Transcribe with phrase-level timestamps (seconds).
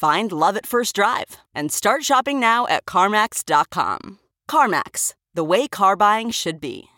[0.00, 4.18] Find love at first drive and start shopping now at CarMax.com.
[4.48, 6.88] CarMax, the way car buying should be.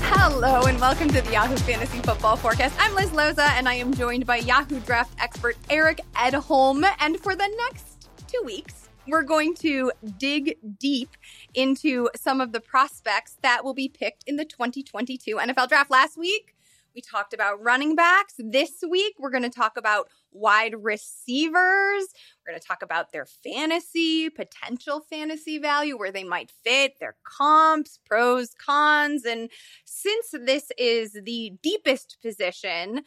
[0.00, 2.74] Hello and welcome to the Yahoo Fantasy Football Forecast.
[2.80, 6.90] I'm Liz Loza and I am joined by Yahoo Draft expert Eric Edholm.
[7.00, 11.10] And for the next two weeks, we're going to dig deep
[11.52, 15.90] into some of the prospects that will be picked in the 2022 NFL Draft.
[15.90, 16.55] Last week,
[16.96, 18.34] we talked about running backs.
[18.38, 22.06] This week, we're going to talk about wide receivers.
[22.40, 27.16] We're going to talk about their fantasy, potential fantasy value, where they might fit, their
[27.38, 29.26] comps, pros, cons.
[29.26, 29.50] And
[29.84, 33.02] since this is the deepest position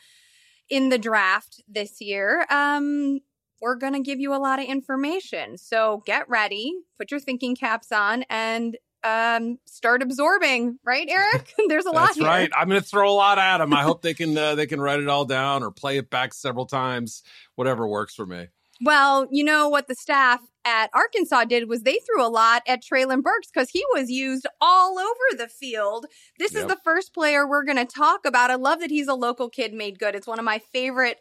[0.70, 3.20] in the draft this year, um,
[3.60, 5.58] we're going to give you a lot of information.
[5.58, 10.78] So get ready, put your thinking caps on, and um, start absorbing.
[10.84, 11.54] Right, Eric?
[11.68, 12.08] There's a lot.
[12.08, 12.28] That's here.
[12.28, 12.50] right.
[12.56, 13.74] I'm going to throw a lot at them.
[13.74, 16.34] I hope they can uh, they can write it all down or play it back
[16.34, 17.24] several times.
[17.56, 18.48] Whatever works for me.
[18.82, 22.82] Well, you know what the staff at Arkansas did was they threw a lot at
[22.82, 26.06] Treylon Burks because he was used all over the field.
[26.38, 26.62] This yep.
[26.62, 28.52] is the first player we're going to talk about.
[28.52, 30.16] I love that he's a local kid made good.
[30.16, 31.18] It's one of my favorite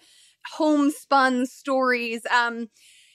[0.55, 2.25] homespun stories.
[2.27, 2.69] Um,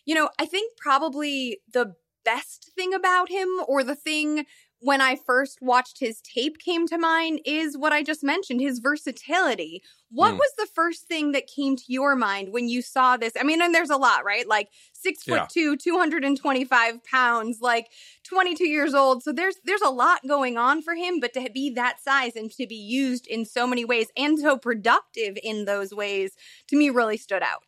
[0.05, 1.95] you know, I think probably the
[2.25, 4.45] best thing about him or the thing
[4.83, 8.79] when I first watched his tape came to mind is what I just mentioned his
[8.79, 9.81] versatility.
[10.09, 10.37] What mm.
[10.37, 13.31] was the first thing that came to your mind when you saw this?
[13.39, 14.45] I mean, and there's a lot, right?
[14.45, 15.47] Like six foot yeah.
[15.49, 17.91] two, 225 pounds, like
[18.27, 19.23] 22 years old.
[19.23, 22.51] So there's there's a lot going on for him, but to be that size and
[22.51, 26.33] to be used in so many ways and so productive in those ways
[26.67, 27.63] to me really stood out.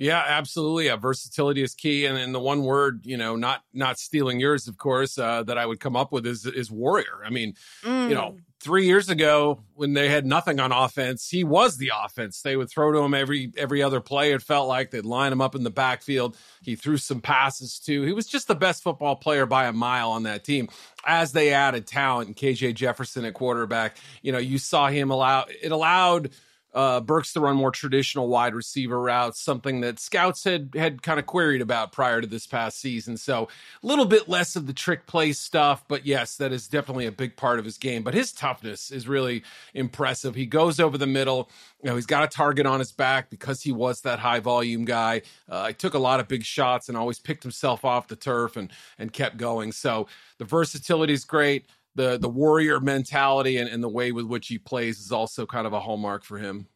[0.00, 0.86] Yeah, absolutely.
[0.86, 4.66] Yeah, versatility is key, and, and the one word, you know, not not stealing yours,
[4.66, 7.20] of course, uh, that I would come up with is is warrior.
[7.22, 7.52] I mean,
[7.84, 8.08] mm.
[8.08, 8.40] you know, mm.
[8.60, 12.40] three years ago when they had nothing on offense, he was the offense.
[12.40, 14.32] They would throw to him every every other play.
[14.32, 16.34] It felt like they'd line him up in the backfield.
[16.62, 18.00] He threw some passes too.
[18.04, 20.70] He was just the best football player by a mile on that team.
[21.04, 25.44] As they added talent and KJ Jefferson at quarterback, you know, you saw him allow
[25.62, 26.30] it allowed
[26.72, 31.18] uh, Burks to run more traditional wide receiver routes, something that scouts had had kind
[31.18, 33.16] of queried about prior to this past season.
[33.16, 33.48] So
[33.82, 37.12] a little bit less of the trick play stuff, but yes, that is definitely a
[37.12, 38.02] big part of his game.
[38.02, 39.42] But his toughness is really
[39.74, 40.34] impressive.
[40.34, 41.50] He goes over the middle.
[41.82, 44.84] You know, he's got a target on his back because he was that high volume
[44.84, 45.22] guy.
[45.48, 48.56] Uh, he took a lot of big shots and always picked himself off the turf
[48.56, 49.72] and and kept going.
[49.72, 50.06] So
[50.38, 54.58] the versatility is great the the warrior mentality and, and the way with which he
[54.58, 56.68] plays is also kind of a hallmark for him.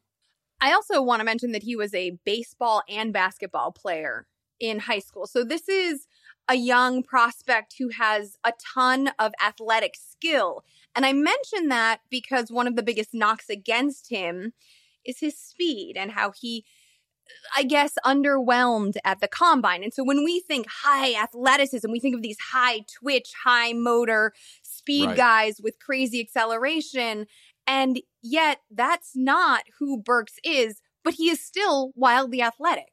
[0.60, 4.26] I also want to mention that he was a baseball and basketball player
[4.60, 5.26] in high school.
[5.26, 6.06] So this is
[6.48, 10.64] a young prospect who has a ton of athletic skill.
[10.94, 14.52] And I mention that because one of the biggest knocks against him
[15.04, 16.64] is his speed and how he
[17.56, 19.82] I guess, underwhelmed at the combine.
[19.82, 24.32] And so when we think high athleticism, we think of these high twitch, high motor
[24.84, 25.17] speed right.
[25.17, 27.27] guys with crazy acceleration.
[27.67, 32.91] And yet that's not who Burks is, but he is still wildly athletic.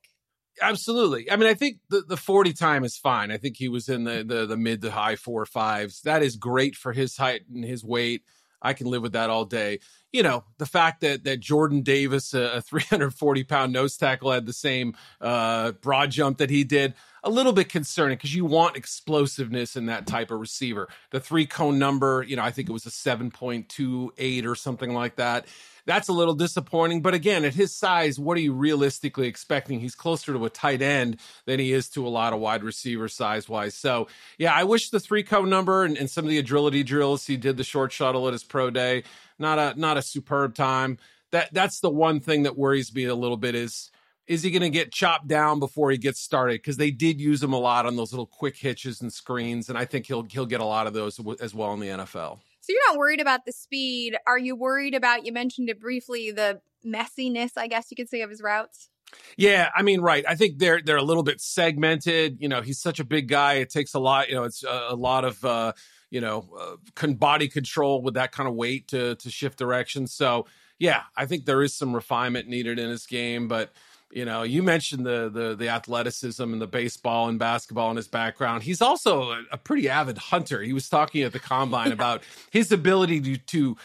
[0.61, 1.29] Absolutely.
[1.29, 3.31] I mean, I think the, the 40 time is fine.
[3.31, 6.01] I think he was in the, the, the mid to high four fives.
[6.01, 8.23] That is great for his height and his weight.
[8.61, 9.79] I can live with that all day.
[10.11, 14.45] You know, the fact that that Jordan Davis, a, a 340 pound nose tackle, had
[14.45, 16.93] the same uh, broad jump that he did,
[17.23, 20.89] a little bit concerning because you want explosiveness in that type of receiver.
[21.11, 25.15] The three cone number, you know, I think it was a 7.28 or something like
[25.17, 25.45] that.
[25.85, 27.01] That's a little disappointing.
[27.01, 29.79] But again, at his size, what are you realistically expecting?
[29.79, 33.07] He's closer to a tight end than he is to a lot of wide receiver
[33.07, 33.75] size wise.
[33.75, 34.07] So,
[34.37, 37.37] yeah, I wish the three cone number and, and some of the agility drills he
[37.37, 39.03] did the short shuttle at his pro day.
[39.39, 40.97] Not a not a superb time.
[41.31, 43.89] That that's the one thing that worries me a little bit is
[44.27, 46.55] is he going to get chopped down before he gets started?
[46.55, 49.77] Because they did use him a lot on those little quick hitches and screens, and
[49.77, 52.39] I think he'll he'll get a lot of those as well in the NFL.
[52.61, 54.15] So you're not worried about the speed.
[54.27, 55.25] Are you worried about?
[55.25, 56.31] You mentioned it briefly.
[56.31, 58.89] The messiness, I guess you could say, of his routes.
[59.35, 60.23] Yeah, I mean, right.
[60.27, 62.37] I think they're they're a little bit segmented.
[62.39, 63.55] You know, he's such a big guy.
[63.55, 64.29] It takes a lot.
[64.29, 65.73] You know, it's a, a lot of uh,
[66.09, 70.07] you know uh, body control with that kind of weight to to shift direction.
[70.07, 70.45] So
[70.79, 73.73] yeah, I think there is some refinement needed in his game, but
[74.11, 78.07] you know, you mentioned the the the athleticism and the baseball and basketball in his
[78.07, 78.63] background.
[78.63, 80.61] He's also a, a pretty avid hunter.
[80.61, 81.93] He was talking at the combine yeah.
[82.01, 83.77] about his ability to to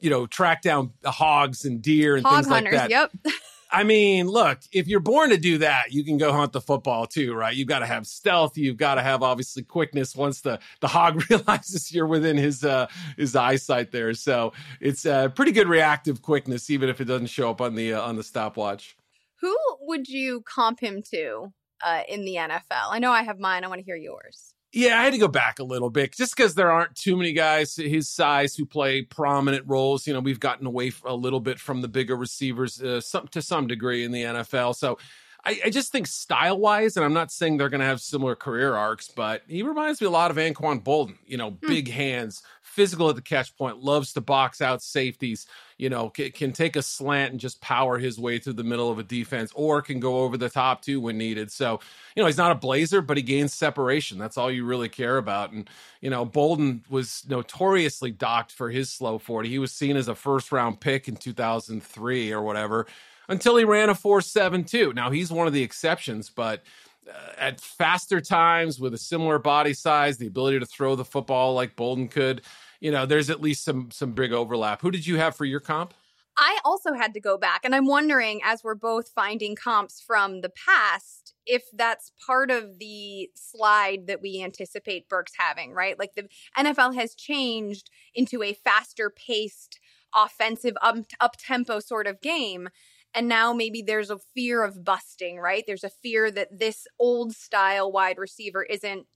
[0.00, 3.10] you know track down hogs and deer and Hog things hunters, like that.
[3.24, 3.34] Yep.
[3.74, 7.08] I mean, look, if you're born to do that, you can go hunt the football
[7.08, 7.54] too, right?
[7.54, 8.56] You've got to have stealth.
[8.56, 12.86] You've got to have obviously quickness once the, the hog realizes you're within his uh,
[13.16, 14.14] his eyesight there.
[14.14, 17.94] So it's a pretty good reactive quickness, even if it doesn't show up on the
[17.94, 18.96] uh, on the stopwatch.
[19.44, 21.52] Who would you comp him to
[21.84, 22.88] uh, in the NFL?
[22.90, 23.62] I know I have mine.
[23.62, 24.54] I want to hear yours.
[24.72, 27.34] Yeah, I had to go back a little bit just because there aren't too many
[27.34, 30.06] guys his size who play prominent roles.
[30.06, 33.42] You know, we've gotten away a little bit from the bigger receivers uh, some, to
[33.42, 34.76] some degree in the NFL.
[34.76, 34.96] So
[35.44, 38.34] I, I just think style wise, and I'm not saying they're going to have similar
[38.34, 41.18] career arcs, but he reminds me a lot of Anquan Boldin.
[41.26, 41.68] You know, hmm.
[41.68, 42.42] big hands,
[42.74, 45.46] physical at the catch point, loves to box out safeties,
[45.78, 48.90] you know, can, can, take a slant and just power his way through the middle
[48.90, 51.52] of a defense or can go over the top too when needed.
[51.52, 51.78] So,
[52.16, 54.18] you know, he's not a blazer, but he gains separation.
[54.18, 55.52] That's all you really care about.
[55.52, 59.48] And, you know, Boldin was notoriously docked for his slow 40.
[59.48, 62.86] He was seen as a first round pick in 2003 or whatever
[63.28, 64.94] until he ran a 4.72.
[64.94, 66.62] Now, he's one of the exceptions, but
[67.08, 71.54] uh, at faster times with a similar body size, the ability to throw the football
[71.54, 72.42] like Boldin could,
[72.80, 74.80] you know, there's at least some some big overlap.
[74.82, 75.94] Who did you have for your comp?
[76.36, 80.40] I also had to go back, and I'm wondering, as we're both finding comps from
[80.40, 85.98] the past, if that's part of the slide that we anticipate Burks having, right?
[85.98, 86.28] Like the
[86.58, 89.78] NFL has changed into a faster paced,
[90.14, 92.68] offensive, um, up tempo sort of game.
[93.14, 95.62] And now maybe there's a fear of busting, right?
[95.66, 99.06] There's a fear that this old style wide receiver isn't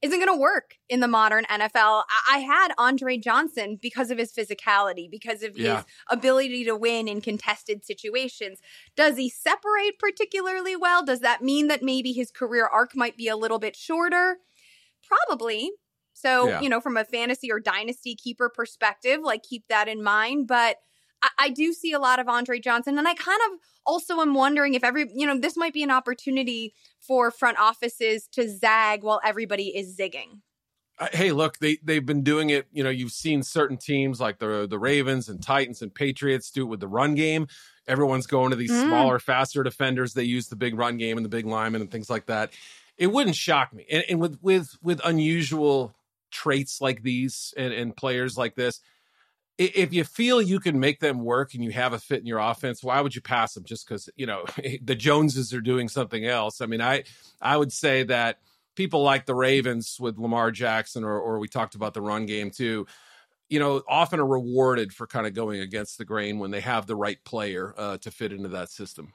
[0.00, 2.04] isn't going to work in the modern NFL.
[2.30, 5.76] I had Andre Johnson because of his physicality, because of yeah.
[5.76, 8.60] his ability to win in contested situations.
[8.96, 11.04] Does he separate particularly well?
[11.04, 14.38] Does that mean that maybe his career arc might be a little bit shorter?
[15.06, 15.72] Probably.
[16.12, 16.60] So, yeah.
[16.60, 20.46] you know, from a fantasy or dynasty keeper perspective, like keep that in mind.
[20.46, 20.76] But
[21.22, 24.34] I, I do see a lot of Andre Johnson, and I kind of also am
[24.34, 29.02] wondering if every, you know, this might be an opportunity for front offices to zag
[29.02, 30.40] while everybody is zigging.
[30.98, 32.66] Uh, hey, look, they they've been doing it.
[32.72, 36.62] You know, you've seen certain teams like the the Ravens and Titans and Patriots do
[36.62, 37.46] it with the run game.
[37.86, 38.82] Everyone's going to these mm.
[38.82, 40.12] smaller, faster defenders.
[40.12, 42.52] They use the big run game and the big linemen and things like that.
[42.96, 43.86] It wouldn't shock me.
[43.90, 45.94] And, and with with with unusual
[46.30, 48.80] traits like these and, and players like this,
[49.58, 52.38] if you feel you can make them work and you have a fit in your
[52.38, 54.44] offense, why would you pass them just because you know
[54.82, 56.60] the Joneses are doing something else?
[56.60, 57.04] I mean, I
[57.42, 58.38] I would say that
[58.76, 62.50] people like the Ravens with Lamar Jackson, or or we talked about the run game
[62.50, 62.86] too.
[63.48, 66.86] You know, often are rewarded for kind of going against the grain when they have
[66.86, 69.12] the right player uh, to fit into that system.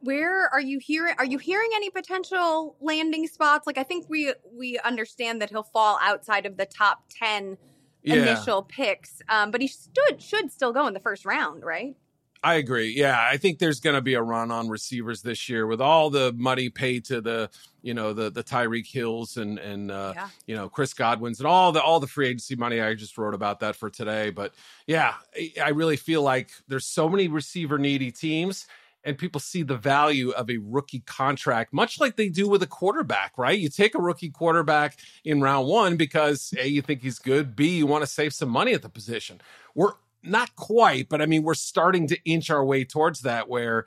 [0.00, 1.14] Where are you hearing?
[1.18, 3.66] Are you hearing any potential landing spots?
[3.66, 7.58] Like, I think we we understand that he'll fall outside of the top ten
[8.02, 8.14] yeah.
[8.16, 9.22] initial picks.
[9.28, 11.96] Um, but he stood should still go in the first round, right?
[12.44, 12.92] I agree.
[12.96, 16.10] Yeah, I think there's going to be a run on receivers this year with all
[16.10, 17.48] the money paid to the,
[17.82, 20.28] you know, the the Tyreek Hills and and uh, yeah.
[20.46, 22.80] you know Chris Godwin's and all the all the free agency money.
[22.80, 24.30] I just wrote about that for today.
[24.30, 24.54] But
[24.88, 25.14] yeah,
[25.62, 28.66] I really feel like there's so many receiver needy teams,
[29.04, 32.66] and people see the value of a rookie contract, much like they do with a
[32.66, 33.58] quarterback, right?
[33.58, 37.78] You take a rookie quarterback in round one because A, you think he's good, B,
[37.78, 39.40] you want to save some money at the position.
[39.74, 39.92] We're
[40.22, 43.86] not quite, but I mean, we're starting to inch our way towards that where,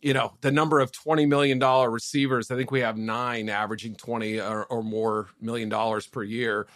[0.00, 1.58] you know, the number of $20 million
[1.90, 6.66] receivers, I think we have nine averaging 20 or, or more million dollars per year.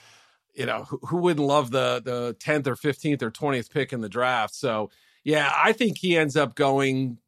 [0.54, 4.00] You know, who, who wouldn't love the the 10th or 15th or 20th pick in
[4.00, 4.54] the draft?
[4.54, 4.90] So,
[5.22, 7.18] yeah, I think he ends up going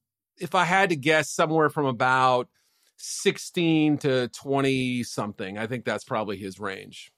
[0.41, 2.49] if I had to guess, somewhere from about
[2.99, 5.59] 16 to 20 something.
[5.59, 7.13] I think that's probably his range.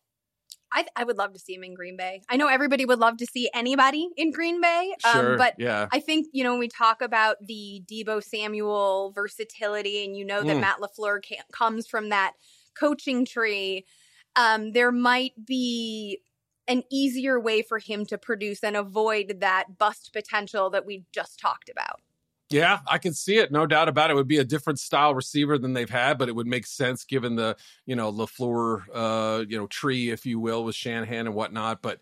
[0.73, 2.23] I, I would love to see him in Green Bay.
[2.29, 4.95] I know everybody would love to see anybody in Green Bay.
[5.05, 5.89] Um, sure, but yeah.
[5.93, 10.43] I think, you know, when we talk about the Deebo Samuel versatility, and you know
[10.43, 10.61] that mm.
[10.61, 11.21] Matt LaFleur
[11.53, 12.35] comes from that
[12.79, 13.85] coaching tree,
[14.37, 16.21] um, there might be
[16.69, 21.41] an easier way for him to produce and avoid that bust potential that we just
[21.41, 22.00] talked about.
[22.50, 23.52] Yeah, I can see it.
[23.52, 24.14] No doubt about it.
[24.14, 24.16] it.
[24.16, 27.37] would be a different style receiver than they've had, but it would make sense given
[27.37, 31.80] the, you know, LaFleur, uh, you know, tree, if you will, with Shanahan and whatnot.
[31.80, 32.00] But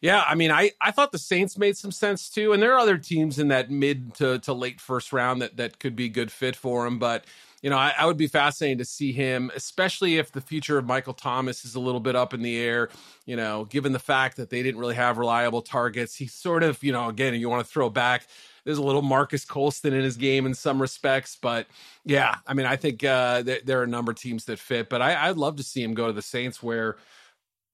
[0.00, 2.52] yeah, I mean, I, I thought the Saints made some sense too.
[2.52, 5.80] And there are other teams in that mid to, to late first round that, that
[5.80, 7.00] could be good fit for him.
[7.00, 7.24] But,
[7.60, 10.86] you know, I, I would be fascinated to see him, especially if the future of
[10.86, 12.88] Michael Thomas is a little bit up in the air,
[13.26, 16.14] you know, given the fact that they didn't really have reliable targets.
[16.14, 18.28] He sort of, you know, again, you want to throw back
[18.64, 21.66] there's a little Marques Colston in his game in some respects, but
[22.04, 24.88] yeah, I mean, I think uh, there, there, are a number of teams that fit.
[24.88, 26.96] But I, I'd love to see him go to the Saints, where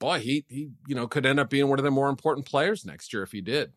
[0.00, 2.84] boy, he he you know could end up being one of the more important players
[2.84, 3.72] next year if he did.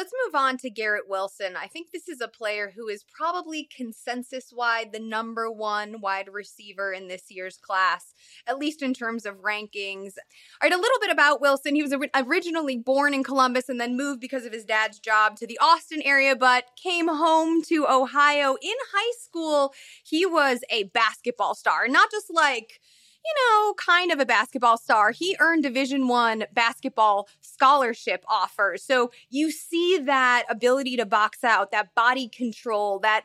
[0.00, 1.56] Let's move on to Garrett Wilson.
[1.60, 6.30] I think this is a player who is probably consensus wide the number one wide
[6.32, 8.14] receiver in this year's class,
[8.46, 10.12] at least in terms of rankings.
[10.16, 11.74] All right, a little bit about Wilson.
[11.74, 15.46] He was originally born in Columbus and then moved because of his dad's job to
[15.46, 18.56] the Austin area, but came home to Ohio.
[18.62, 22.80] In high school, he was a basketball star, not just like
[23.24, 25.10] you know, kind of a basketball star.
[25.10, 28.82] He earned Division 1 basketball scholarship offers.
[28.82, 33.24] So you see that ability to box out, that body control, that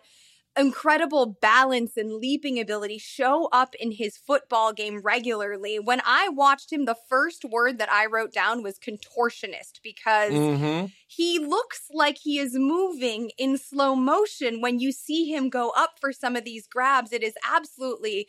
[0.58, 5.80] incredible balance and leaping ability show up in his football game regularly.
[5.80, 10.86] When I watched him, the first word that I wrote down was contortionist because mm-hmm.
[11.08, 14.62] he looks like he is moving in slow motion.
[14.62, 18.28] When you see him go up for some of these grabs, it is absolutely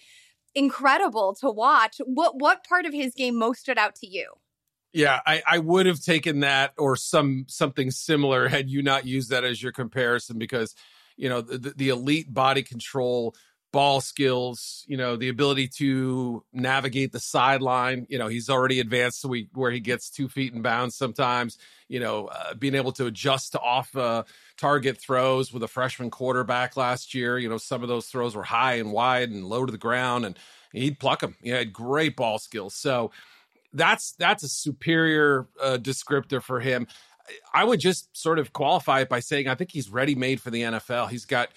[0.57, 2.01] incredible to watch.
[2.05, 4.33] What what part of his game most stood out to you?
[4.93, 9.31] Yeah, I, I would have taken that or some something similar had you not used
[9.31, 10.75] that as your comparison because
[11.17, 13.37] you know the, the elite body control
[13.73, 18.07] ball skills, you know, the ability to navigate the sideline.
[18.09, 22.01] You know, he's already advanced to where he gets two feet in bounds sometimes, you
[22.01, 24.25] know, uh, being able to adjust to off uh,
[24.57, 27.39] target throws with a freshman quarterback last year.
[27.39, 30.25] You know, some of those throws were high and wide and low to the ground,
[30.25, 30.39] and
[30.73, 31.37] he'd pluck them.
[31.43, 32.75] He had great ball skills.
[32.75, 33.13] So
[33.73, 36.87] that's that's a superior uh, descriptor for him.
[37.53, 40.51] I would just sort of qualify it by saying I think he's ready made for
[40.51, 41.11] the NFL.
[41.11, 41.51] He's got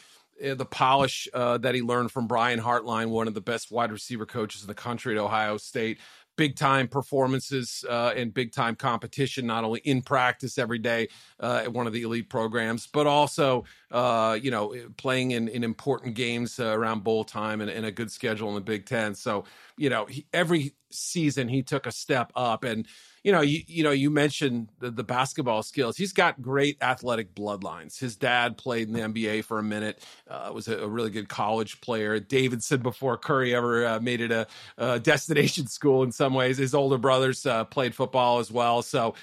[0.44, 3.92] uh, the polish uh, that he learned from Brian Hartline, one of the best wide
[3.92, 6.00] receiver coaches in the country at Ohio State.
[6.40, 11.10] Big time performances uh, and big time competition, not only in practice every day
[11.42, 15.66] uh, at one of the elite programs, but also, uh, you know, playing in, in
[15.66, 19.16] important games uh, around bowl time and, and, a good schedule in the Big Ten.
[19.16, 19.44] So,
[19.76, 22.64] you know, he, every season he took a step up.
[22.64, 22.88] And
[23.24, 25.98] you know, you you know, you mentioned the, the, basketball skills.
[25.98, 28.00] He's got great athletic bloodlines.
[28.00, 30.04] His dad played in the NBA for a minute.
[30.30, 32.20] Uh, was a, a, really good college player.
[32.20, 34.48] Davidson before Curry ever uh, made it a,
[34.78, 36.04] a, destination school.
[36.04, 38.82] In some ways, his older brothers uh, played football as well.
[38.82, 39.16] So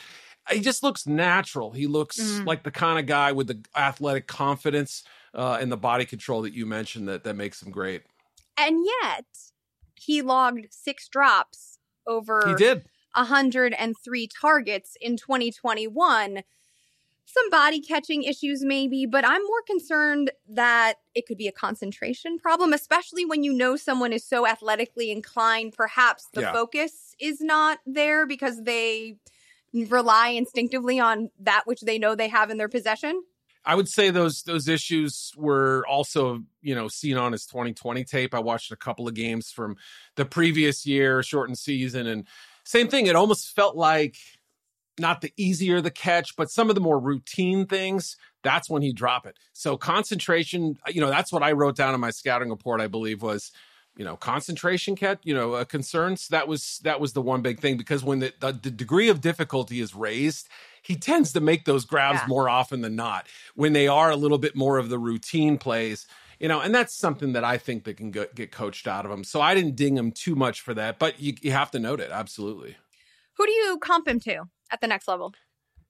[0.50, 1.72] he just looks natural.
[1.72, 2.46] He looks mm.
[2.46, 5.02] like the kind of guy with the athletic confidence
[5.34, 8.02] uh, and the body control that you mentioned that that makes him great.
[8.58, 9.26] And yet,
[9.94, 12.42] he logged six drops over.
[12.46, 12.84] He did
[13.16, 16.42] 103 targets in 2021.
[17.28, 22.38] Some body catching issues, maybe, but I'm more concerned that it could be a concentration
[22.38, 25.72] problem, especially when you know someone is so athletically inclined.
[25.72, 26.52] Perhaps the yeah.
[26.52, 29.16] focus is not there because they
[29.72, 33.22] rely instinctively on that which they know they have in their possession.
[33.66, 38.32] I would say those those issues were also, you know, seen on his 2020 tape.
[38.32, 39.76] I watched a couple of games from
[40.14, 42.28] the previous year, shortened season, and
[42.66, 43.06] same thing.
[43.06, 44.16] It almost felt like
[44.98, 48.92] not the easier the catch, but some of the more routine things, that's when he
[48.92, 49.36] drop it.
[49.52, 53.22] So concentration, you know, that's what I wrote down in my scouting report, I believe
[53.22, 53.52] was,
[53.96, 56.28] you know, concentration catch, you know, uh, concerns.
[56.28, 59.20] That was that was the one big thing because when the, the, the degree of
[59.20, 60.48] difficulty is raised,
[60.82, 62.26] he tends to make those grabs yeah.
[62.26, 63.26] more often than not.
[63.54, 66.06] When they are a little bit more of the routine plays,
[66.38, 69.10] you know, and that's something that I think that can go, get coached out of
[69.10, 69.24] him.
[69.24, 72.00] So I didn't ding him too much for that, but you, you have to note
[72.00, 72.10] it.
[72.10, 72.76] Absolutely.
[73.36, 75.34] Who do you comp him to at the next level?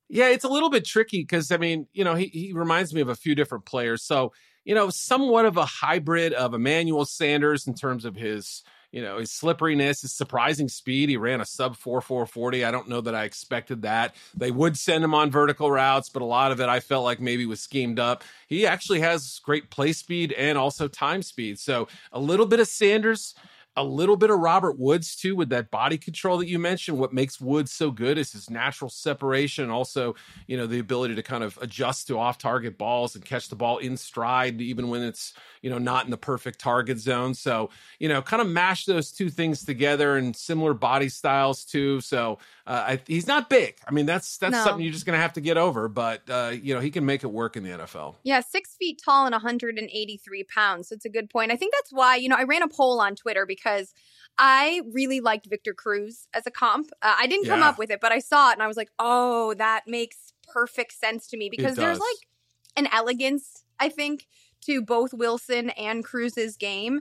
[0.08, 3.00] Yeah, it's a little bit tricky because, I mean, you know, he, he reminds me
[3.00, 4.04] of a few different players.
[4.04, 4.32] So,
[4.64, 8.62] you know, somewhat of a hybrid of Emmanuel Sanders in terms of his
[8.92, 11.08] you know, his slipperiness, his surprising speed.
[11.08, 12.64] He ran a sub 4 440.
[12.64, 14.14] I don't know that I expected that.
[14.34, 17.20] They would send him on vertical routes, but a lot of it I felt like
[17.20, 18.24] maybe was schemed up.
[18.46, 21.58] He actually has great play speed and also time speed.
[21.58, 23.34] So a little bit of Sanders.
[23.76, 26.98] A little bit of Robert Woods too with that body control that you mentioned.
[26.98, 30.14] What makes Woods so good is his natural separation, also
[30.46, 33.78] you know the ability to kind of adjust to off-target balls and catch the ball
[33.78, 37.34] in stride, even when it's you know not in the perfect target zone.
[37.34, 42.00] So you know, kind of mash those two things together and similar body styles too.
[42.00, 43.76] So I, he's not big.
[43.86, 44.64] I mean, that's that's no.
[44.64, 45.88] something you're just going to have to get over.
[45.88, 48.16] But uh, you know, he can make it work in the NFL.
[48.24, 50.88] Yeah, six feet tall and 183 pounds.
[50.88, 51.52] So it's a good point.
[51.52, 53.94] I think that's why you know I ran a poll on Twitter because
[54.38, 56.90] I really liked Victor Cruz as a comp.
[57.02, 58.90] Uh, I didn't come up with it, but I saw it and I was like,
[58.98, 62.28] oh, that makes perfect sense to me because there's like
[62.76, 64.26] an elegance, I think,
[64.62, 67.00] to both Wilson and Cruz's game.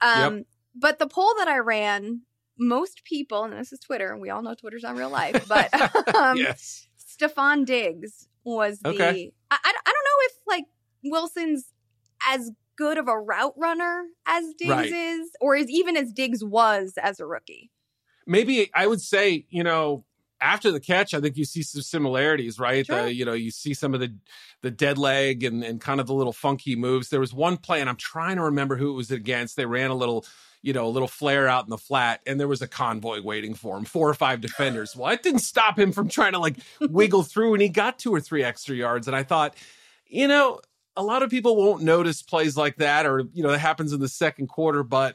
[0.00, 0.46] Um, yep.
[0.74, 2.22] But the poll that I ran,
[2.58, 5.72] most people, and this is Twitter, and we all know Twitter's not real life, but
[6.14, 6.88] um, yes.
[6.98, 8.90] Stefon Diggs was the.
[8.90, 9.32] Okay.
[9.50, 10.64] I, I, I don't know if like
[11.04, 11.72] Wilson's
[12.28, 14.92] as good of a route runner as Diggs right.
[14.92, 17.70] is, or is even as Diggs was as a rookie.
[18.26, 20.04] Maybe I would say, you know,
[20.40, 22.84] after the catch, I think you see some similarities, right?
[22.84, 23.04] Sure.
[23.04, 24.14] The, you know, you see some of the
[24.62, 27.08] the dead leg and and kind of the little funky moves.
[27.08, 29.56] There was one play, and I'm trying to remember who it was against.
[29.56, 30.26] They ran a little,
[30.66, 33.54] you know, a little flare out in the flat, and there was a convoy waiting
[33.54, 34.96] for him, four or five defenders.
[34.96, 38.12] Well, it didn't stop him from trying to like wiggle through, and he got two
[38.12, 39.06] or three extra yards.
[39.06, 39.54] And I thought,
[40.08, 40.60] you know,
[40.96, 44.00] a lot of people won't notice plays like that, or you know, that happens in
[44.00, 45.14] the second quarter, but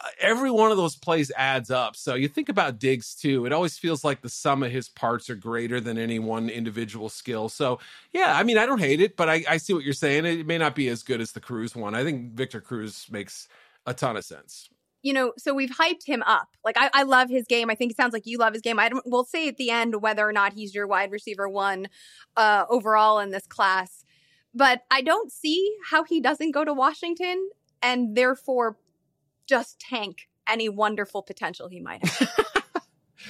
[0.00, 1.94] uh, every one of those plays adds up.
[1.94, 3.46] So you think about Diggs too.
[3.46, 7.08] It always feels like the sum of his parts are greater than any one individual
[7.08, 7.48] skill.
[7.48, 7.78] So
[8.12, 10.24] yeah, I mean, I don't hate it, but I, I see what you're saying.
[10.26, 11.94] It may not be as good as the Cruz one.
[11.94, 13.46] I think Victor Cruz makes
[13.86, 14.68] a ton of sense.
[15.02, 16.48] You know, so we've hyped him up.
[16.64, 17.70] Like I, I love his game.
[17.70, 18.78] I think it sounds like you love his game.
[18.78, 19.04] I don't.
[19.06, 21.88] We'll say at the end whether or not he's your wide receiver one
[22.36, 24.04] uh, overall in this class.
[24.54, 27.48] But I don't see how he doesn't go to Washington
[27.82, 28.76] and therefore
[29.46, 32.28] just tank any wonderful potential he might have.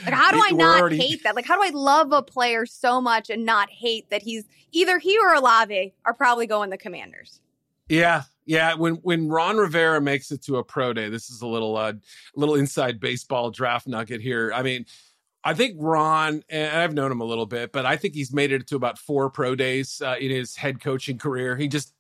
[0.05, 0.97] like, how do I not already...
[0.97, 1.35] hate that?
[1.35, 4.99] Like, how do I love a player so much and not hate that he's either
[4.99, 7.41] he or Olave are probably going the Commanders?
[7.89, 8.75] Yeah, yeah.
[8.75, 11.93] When when Ron Rivera makes it to a pro day, this is a little uh,
[12.35, 14.51] little inside baseball draft nugget here.
[14.55, 14.87] I mean,
[15.45, 18.51] I think Ron, and I've known him a little bit, but I think he's made
[18.51, 21.57] it to about four pro days uh, in his head coaching career.
[21.57, 21.93] He just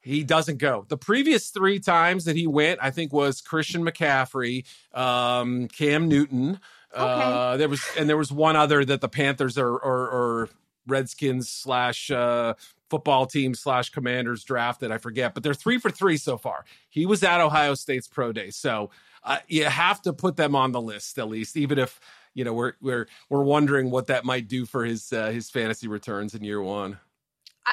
[0.00, 0.86] he doesn't go.
[0.88, 4.64] The previous three times that he went, I think, was Christian McCaffrey,
[4.94, 6.58] um, Cam Newton.
[6.94, 7.02] Okay.
[7.02, 10.48] Uh, there was, and there was one other that the Panthers or or, or
[10.86, 12.54] Redskins slash uh,
[12.90, 14.90] football team slash Commanders drafted.
[14.90, 16.64] I forget, but they're three for three so far.
[16.88, 18.90] He was at Ohio State's pro day, so
[19.24, 22.00] uh, you have to put them on the list at least, even if
[22.34, 25.88] you know we're we're we're wondering what that might do for his uh, his fantasy
[25.88, 26.98] returns in year one.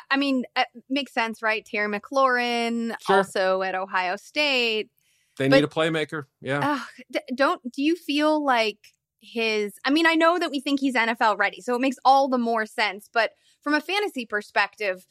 [0.10, 1.63] I, mean, it makes sense, right?
[1.63, 3.17] Terry McLaurin, sure.
[3.17, 4.89] also at Ohio State.
[5.38, 6.26] They but, need a playmaker.
[6.41, 6.80] Yeah.
[7.13, 8.80] Uh, don't do you feel like
[9.23, 9.73] his?
[9.86, 12.38] I mean, I know that we think he's NFL ready, so it makes all the
[12.38, 13.09] more sense.
[13.12, 13.31] But
[13.62, 15.07] from a fantasy perspective,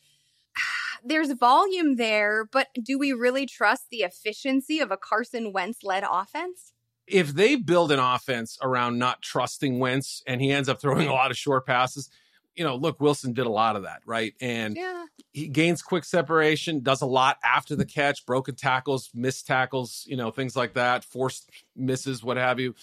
[1.04, 6.04] there's volume there, but do we really trust the efficiency of a Carson Wentz led
[6.08, 6.72] offense?
[7.06, 11.12] if they build an offense around not trusting Wentz and he ends up throwing a
[11.12, 12.10] lot of short passes,
[12.54, 14.34] you know, look, Wilson did a lot of that, right?
[14.40, 15.06] And yeah.
[15.32, 20.16] he gains quick separation, does a lot after the catch, broken tackles, missed tackles, you
[20.16, 22.74] know, things like that, forced misses, what have you.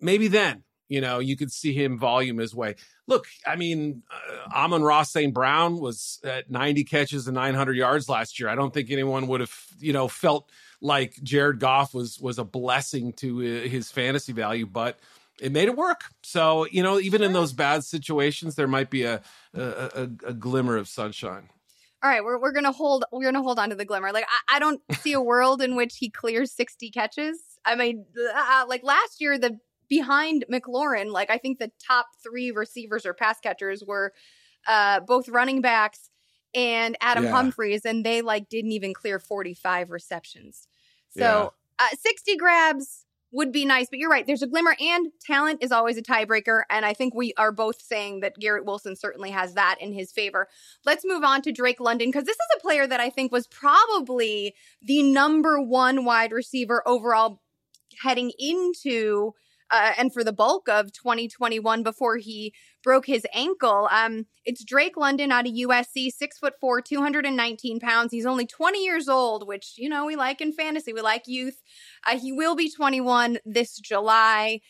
[0.00, 2.76] Maybe then, you know, you could see him volume his way.
[3.06, 5.32] Look, I mean, uh, Amon-Ra St.
[5.32, 8.48] Brown was at 90 catches and 900 yards last year.
[8.48, 12.44] I don't think anyone would have, you know, felt– like Jared Goff was was a
[12.44, 14.98] blessing to uh, his fantasy value, but
[15.40, 16.04] it made it work.
[16.22, 19.20] So you know, even in those bad situations, there might be a
[19.54, 21.48] a, a, a glimmer of sunshine.
[22.02, 24.12] All right, we're we're gonna hold we're gonna hold on to the glimmer.
[24.12, 27.40] Like I, I don't see a world in which he clears sixty catches.
[27.64, 29.58] I mean, uh, like last year, the
[29.88, 34.12] behind McLaurin, like I think the top three receivers or pass catchers were
[34.66, 36.10] uh, both running backs
[36.54, 37.30] and Adam yeah.
[37.30, 40.68] Humphries, and they like didn't even clear 45 receptions.
[41.10, 41.86] So yeah.
[41.86, 44.26] uh, 60 grabs would be nice, but you're right.
[44.26, 46.62] There's a glimmer, and talent is always a tiebreaker.
[46.70, 50.12] And I think we are both saying that Garrett Wilson certainly has that in his
[50.12, 50.48] favor.
[50.86, 53.46] Let's move on to Drake London because this is a player that I think was
[53.46, 57.42] probably the number one wide receiver overall
[58.02, 59.34] heading into
[59.70, 62.52] uh, and for the bulk of 2021 before he
[62.82, 63.88] broke his ankle.
[63.90, 68.12] Um, it's Drake London out of USC, six foot four, 219 pounds.
[68.12, 70.92] He's only 20 years old, which, you know, we like in fantasy.
[70.92, 71.62] We like youth.
[72.06, 74.60] Uh, he will be 21 this July.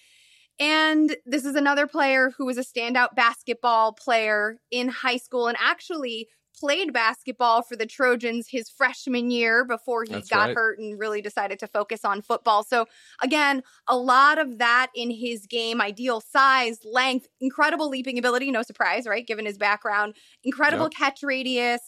[0.61, 5.57] And this is another player who was a standout basketball player in high school and
[5.61, 10.57] actually played basketball for the Trojans his freshman year before he That's got right.
[10.57, 12.65] hurt and really decided to focus on football.
[12.65, 12.87] So,
[13.23, 18.63] again, a lot of that in his game ideal size, length, incredible leaping ability, no
[18.63, 19.27] surprise, right?
[19.27, 20.93] Given his background, incredible Yep.
[20.97, 21.81] catch radius.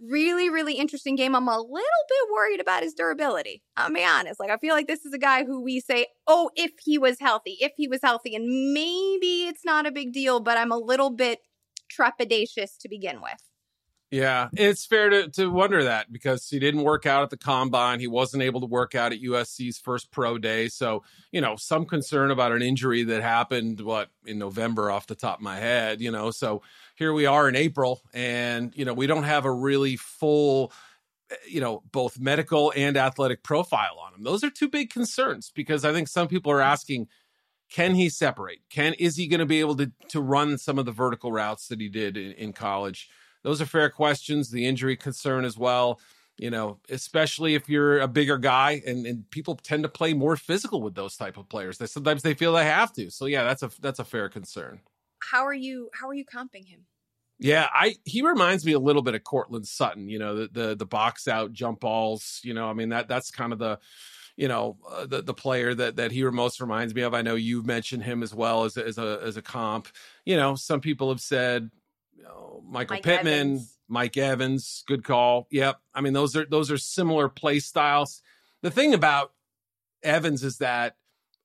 [0.00, 1.36] Really, really interesting game.
[1.36, 3.62] I'm a little bit worried about his durability.
[3.76, 4.40] I'll be honest.
[4.40, 7.20] Like, I feel like this is a guy who we say, oh, if he was
[7.20, 10.78] healthy, if he was healthy, and maybe it's not a big deal, but I'm a
[10.78, 11.38] little bit
[11.96, 13.40] trepidatious to begin with.
[14.10, 17.98] Yeah, it's fair to, to wonder that because he didn't work out at the combine.
[17.98, 20.68] He wasn't able to work out at USC's first pro day.
[20.68, 25.16] So, you know, some concern about an injury that happened, what, in November off the
[25.16, 26.30] top of my head, you know.
[26.30, 26.62] So
[26.94, 30.72] here we are in April, and, you know, we don't have a really full,
[31.32, 34.22] eh, you know, both medical and athletic profile on him.
[34.22, 37.08] Those are two big concerns because I think some people are asking,
[37.68, 38.60] can he separate?
[38.70, 41.66] Can is he going to be able to to run some of the vertical routes
[41.68, 43.08] that he did in, in college?
[43.44, 44.50] Those are fair questions.
[44.50, 46.00] The injury concern as well.
[46.36, 50.34] You know, especially if you're a bigger guy, and, and people tend to play more
[50.34, 51.78] physical with those type of players.
[51.78, 53.08] They sometimes they feel they have to.
[53.10, 54.80] So yeah, that's a that's a fair concern.
[55.20, 55.90] How are you?
[55.92, 56.86] How are you comping him?
[57.38, 60.08] Yeah, I he reminds me a little bit of Courtland Sutton.
[60.08, 62.40] You know, the the the box out jump balls.
[62.42, 63.78] You know, I mean that that's kind of the
[64.36, 67.14] you know uh, the the player that that he most reminds me of.
[67.14, 69.88] I know you've mentioned him as well as a, as a as a comp.
[70.24, 71.70] You know, some people have said
[72.66, 73.78] Michael Mike Pittman, Evans.
[73.88, 75.46] Mike Evans, good call.
[75.50, 78.22] Yep, I mean those are those are similar play styles.
[78.62, 79.32] The thing about
[80.02, 80.96] Evans is that,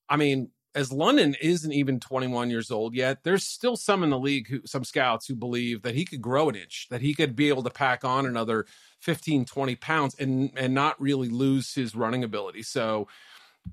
[0.07, 4.19] I mean, as London isn't even 21 years old yet, there's still some in the
[4.19, 7.35] league who some scouts who believe that he could grow an inch, that he could
[7.35, 8.65] be able to pack on another
[9.01, 12.63] 15, 20 pounds and and not really lose his running ability.
[12.63, 13.07] So,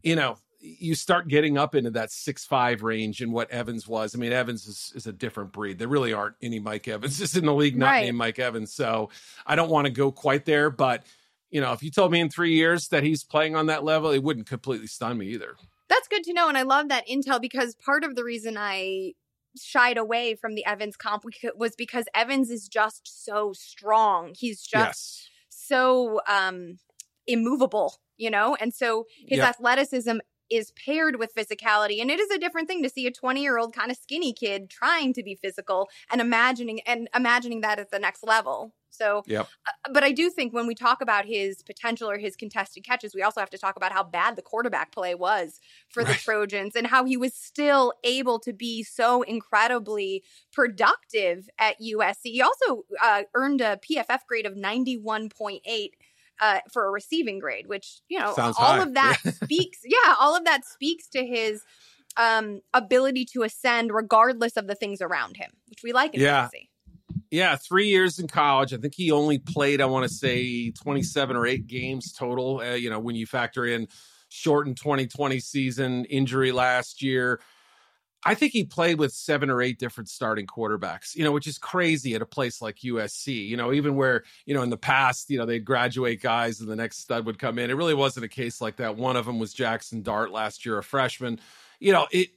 [0.02, 4.14] you know, you start getting up into that six five range and what Evans was.
[4.14, 5.78] I mean, Evans is, is a different breed.
[5.78, 8.04] There really aren't any Mike Evans just in the league, not Right.
[8.04, 8.72] named Mike Evans.
[8.72, 9.10] So
[9.46, 11.04] I don't want to go quite there, but
[11.50, 14.10] you know, if you told me in three years that he's playing on that level,
[14.10, 15.56] it wouldn't completely stun me either.
[15.88, 16.48] That's good to know.
[16.48, 19.12] And I love that intel because part of the reason I
[19.56, 21.24] shied away from the Evans comp
[21.56, 24.34] was because Evans is just so strong.
[24.36, 25.28] He's just yes.
[25.48, 26.78] so um
[27.26, 28.56] immovable, you know?
[28.60, 29.48] And so his Yep.
[29.48, 30.18] athleticism
[30.50, 33.90] is paired with physicality and it is a different thing to see a 20-year-old kind
[33.90, 38.22] of skinny kid trying to be physical and imagining and imagining that at the next
[38.24, 38.72] level.
[38.90, 39.46] So Yep.
[39.66, 43.14] uh, but I do think when we talk about his potential or his contested catches,
[43.14, 46.74] we also have to talk about how bad the quarterback play was for the Trojans
[46.74, 52.16] and how he was still able to be so incredibly productive at USC.
[52.24, 55.60] He also uh, earned a PFF grade of 91.8
[56.40, 58.82] uh, for a receiving grade, which, you know, Sounds all high.
[58.82, 61.62] of that speaks, yeah, all of that speaks to his
[62.16, 66.42] um, ability to ascend regardless of the things around him, which we like in Yeah.
[66.42, 66.70] fantasy.
[67.30, 68.72] Yeah, three years in college.
[68.72, 72.60] I think he only played, I want to say, 27 or eight games total.
[72.60, 73.88] Uh, you know, when you factor in
[74.28, 77.40] shortened 2020 season, injury last year.
[78.24, 81.58] I think he played with seven or eight different starting quarterbacks, you know, which is
[81.58, 83.46] crazy at a place like USC.
[83.46, 86.68] You know, even where, you know, in the past, you know, they'd graduate guys and
[86.68, 87.70] the next stud would come in.
[87.70, 88.96] It really wasn't a case like that.
[88.96, 91.40] One of them was Jaxson Dart last year, a freshman.
[91.78, 92.30] You know, it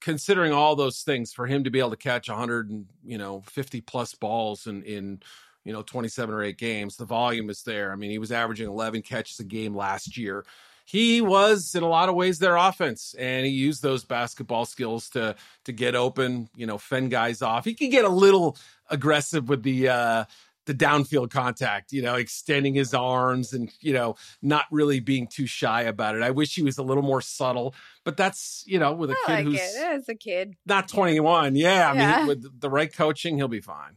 [0.00, 3.42] considering all those things for him to be able to catch 100 and, you know,
[3.46, 5.22] 50 plus balls in in
[5.64, 7.92] you know 27 or 8 games, the volume is there.
[7.92, 10.44] I mean, he was averaging 11 catches a game last year
[10.84, 15.08] he was in a lot of ways their offense and he used those basketball skills
[15.10, 17.64] to to get open you know fend guys off.
[17.64, 18.56] He could get a little
[18.90, 20.24] aggressive with the uh
[20.64, 25.46] the downfield contact you know extending his arms and you know not really being too
[25.46, 26.22] shy about it.
[26.22, 29.26] I wish he was a little more subtle but that's you know with a I
[29.26, 30.54] kid like who's it as a kid.
[30.66, 32.16] not 21 yeah i Yeah.
[32.18, 33.96] mean with the right coaching he'll be fine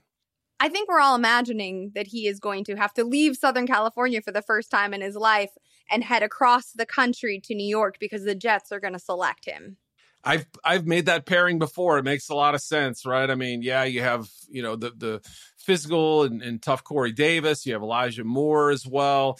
[0.59, 4.21] I think we're all imagining that he is going to have to leave Southern California
[4.21, 5.51] for the first time in his life
[5.91, 9.45] and head across the country to New York because the Jets are going to select
[9.45, 9.77] him.
[10.23, 11.99] I've I've made that pairing before.
[11.99, 13.29] It makes a lot of sense, right?
[13.29, 15.21] I mean, yeah, you have you know the the
[15.57, 17.65] physical and, and tough Corey Davis.
[17.65, 19.39] You have Elijah Moore as well.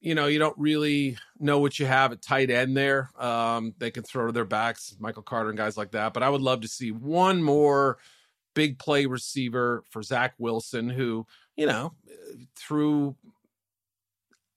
[0.00, 3.10] You know, you don't really know what you have at tight end there.
[3.18, 6.12] Um, they can throw to their backs, Michael Carter and guys like that.
[6.12, 7.98] But I would love to see one more
[8.54, 11.92] big play receiver for Zach Wilson, who you know
[12.56, 13.16] through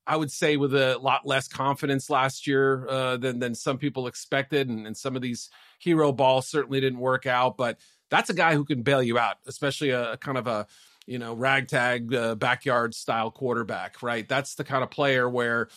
[0.08, 4.08] I would say with a lot less confidence last year uh, than than some people
[4.08, 7.58] expected, and, and some of these hero balls certainly didn't work out.
[7.58, 7.79] But
[8.10, 10.67] that's a guy who can bail you out, especially a, a kind of a
[11.08, 14.27] you know ragtag uh, backyard style quarterback, right?
[14.27, 15.69] That's the kind of player where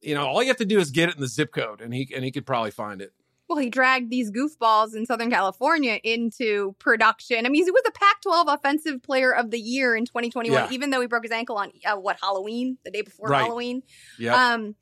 [0.00, 1.92] you know all you have to do is get it in the zip code, and
[1.92, 3.12] he and he could probably find it.
[3.48, 7.46] Well, he dragged these goofballs in Southern California into production.
[7.46, 10.68] I mean, he was a Pac 12 Offensive Player of the Year in 2021, yeah.
[10.70, 13.42] even though he broke his ankle on uh, what, Halloween, the day before right.
[13.44, 13.82] Halloween.
[14.18, 14.52] Yeah.
[14.52, 14.74] Um,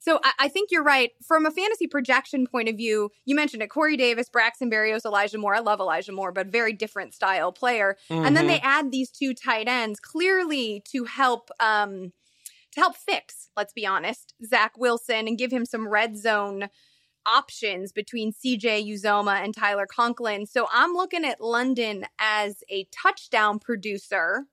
[0.00, 1.10] so I, I, think you're right.
[1.22, 5.38] From a fantasy projection point of view, you mentioned it Corey Davis, Braxton Berrios, Elijah
[5.38, 5.54] Moore.
[5.54, 7.96] I love Elijah Moore, but very different style player.
[8.10, 8.24] Mm-hmm.
[8.24, 8.66] And then they mm-hmm.
[8.66, 12.12] add these two tight ends clearly to help um,
[12.72, 16.68] to help fix, let's be honest, Zach Wilson and give him some red zone
[17.30, 20.46] options between CJ Uzomah and Tyler Conklin.
[20.46, 24.44] So I'm looking at London as a touchdown producer,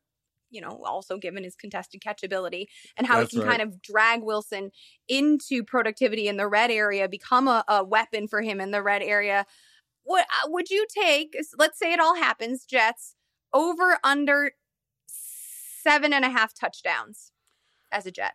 [0.49, 2.65] you know, also given his contested catchability
[2.97, 3.57] and how That's he can right.
[3.57, 4.71] kind of drag Wilson
[5.07, 9.01] into productivity in the red area, become a, a weapon for him in the red
[9.01, 9.45] area.
[10.03, 11.35] What uh, would you take?
[11.57, 13.15] Let's say it all happens, Jets,
[13.53, 14.51] over under
[15.07, 17.31] seven and a half touchdowns
[17.91, 18.33] as a Jet.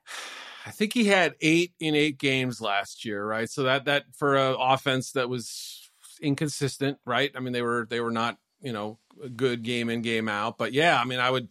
[0.66, 3.50] I think he had eight in eight games last year, right?
[3.50, 7.32] So that that for an offense that was inconsistent, right?
[7.34, 10.58] I mean, they were they were not you know a good game in game out,
[10.58, 11.48] but yeah, I mean, I would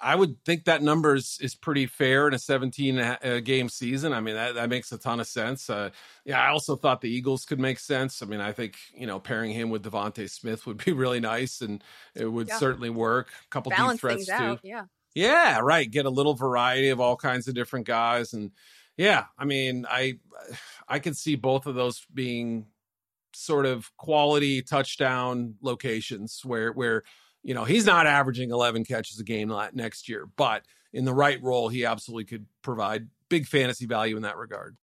[0.00, 4.12] I would think that number is, is pretty fair in a 17 uh, game season.
[4.12, 5.68] I mean, that, that makes a ton of sense.
[5.68, 5.90] Uh,
[6.24, 8.22] yeah, I also thought the Eagles could make sense.
[8.22, 11.60] I mean, I think, you know, pairing him with DeVonta Smith would be really nice
[11.60, 11.82] and
[12.14, 12.58] it would yeah.
[12.58, 13.30] certainly work.
[13.30, 14.32] A couple Balance deep threats too.
[14.32, 14.84] Out, yeah.
[15.18, 15.90] Yeah, right.
[15.90, 18.34] Get a little variety of all kinds of different guys.
[18.34, 18.52] And
[18.96, 20.20] yeah, I mean, I
[20.86, 22.66] I could see both of those being
[23.32, 27.02] sort of quality touchdown locations where where
[27.42, 31.42] you know, he's not averaging 11 catches a game next year, but in the right
[31.42, 34.76] role, he absolutely could provide big fantasy value in that regard.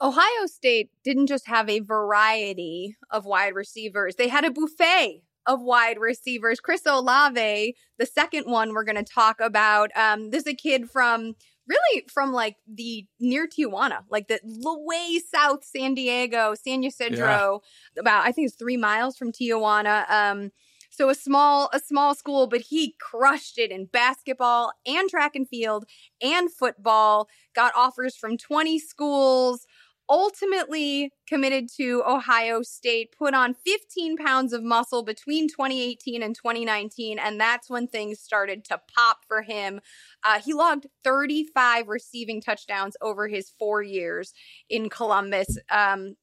[0.00, 5.60] Ohio State didn't just have a variety of wide receivers, they had a buffet of
[5.60, 6.60] wide receivers.
[6.60, 9.90] Chris Olave, the second one we're going to talk about.
[9.96, 11.34] Um, this is a kid from
[11.68, 17.62] really from like the near Tijuana, like the way south San Diego, San Ysidro,
[17.94, 18.00] yeah.
[18.00, 20.08] about I think it's three miles from Tijuana.
[20.10, 20.50] Um,
[20.90, 25.48] so a small a small school, but he crushed it in basketball and track and
[25.48, 25.86] field
[26.20, 27.28] and football.
[27.54, 29.66] Got offers from 20 schools
[30.08, 37.18] ultimately committed to Ohio State, put on 15 pounds of muscle between 2018 and 2019,
[37.18, 39.80] and that's when things started to pop for him.
[40.24, 44.32] Uh, he logged 35 receiving touchdowns over his four years
[44.68, 45.58] in Columbus.
[45.70, 46.16] Um,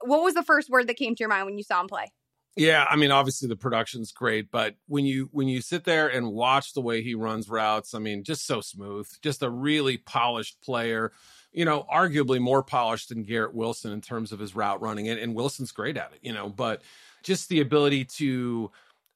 [0.00, 2.10] what was the first word that came to your mind when you saw him play?
[2.56, 6.30] Yeah, I mean, obviously the production's great, but when you when you sit there and
[6.30, 10.60] watch the way he runs routes, I mean, just so smooth, just a really polished
[10.62, 11.12] player
[11.54, 15.20] you know, arguably more polished than Garrett Wilson in terms of his route running, and,
[15.20, 16.82] and Wilson's great at it, you know, but
[17.22, 18.70] just the ability to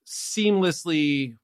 [0.06, 1.36] seamlessly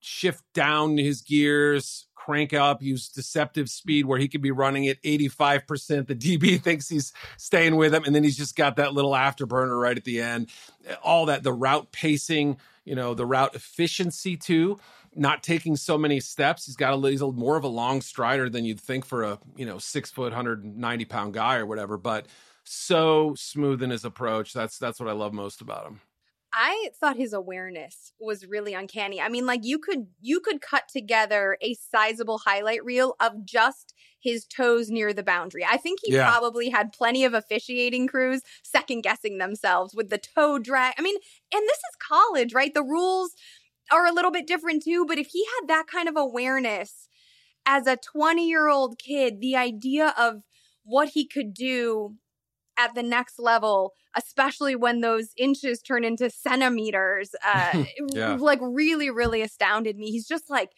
[0.00, 5.00] shift down his gears, crank up, use deceptive speed where he could be running at
[5.02, 6.08] 85%.
[6.08, 9.80] The DB thinks he's staying with him, and then he's just got that little afterburner
[9.80, 10.48] right at the end.
[11.02, 14.80] All that, the route pacing, you know, the route efficiency too
[15.14, 16.66] not taking so many steps.
[16.66, 19.38] He's got a he's a, more of a long strider than you'd think for a
[19.56, 21.96] you know six foot, hundred ninety pound guy or whatever.
[21.96, 22.26] But
[22.64, 24.52] so smooth in his approach.
[24.52, 26.00] That's that's what I love most about him.
[26.52, 29.20] I thought his awareness was really uncanny.
[29.20, 33.94] I mean, like you could you could cut together a sizable highlight reel of just
[34.20, 35.64] his toes near the boundary.
[35.64, 36.28] I think he yeah.
[36.28, 40.94] probably had plenty of officiating crews second guessing themselves with the toe drag.
[40.98, 41.16] I mean,
[41.54, 42.74] and this is college, right?
[42.74, 43.32] The rules
[43.90, 45.04] are a little bit different too.
[45.06, 47.08] But if he had that kind of awareness
[47.66, 50.42] as a 20 year old kid, the idea of
[50.84, 52.16] what he could do
[52.78, 58.36] at the next level, especially when those inches turn into centimeters, uh, yeah.
[58.40, 60.10] like really, really astounded me.
[60.10, 60.70] He's just like,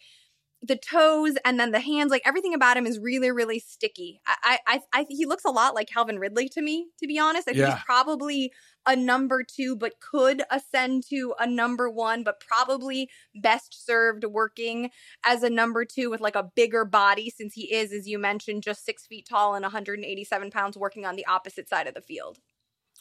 [0.65, 4.21] the toes and then the hands, like everything about him is really, really sticky.
[4.25, 7.49] I, I, I, he looks a lot like Calvin Ridley to me, to be honest.
[7.49, 7.75] I think yeah.
[7.75, 8.53] he's probably
[8.85, 14.89] a number two, but could ascend to a number one, but probably best served working
[15.25, 18.63] as a number two with like a bigger body since he is, as you mentioned,
[18.63, 22.39] just six feet tall and 187 pounds working on the opposite side of the field.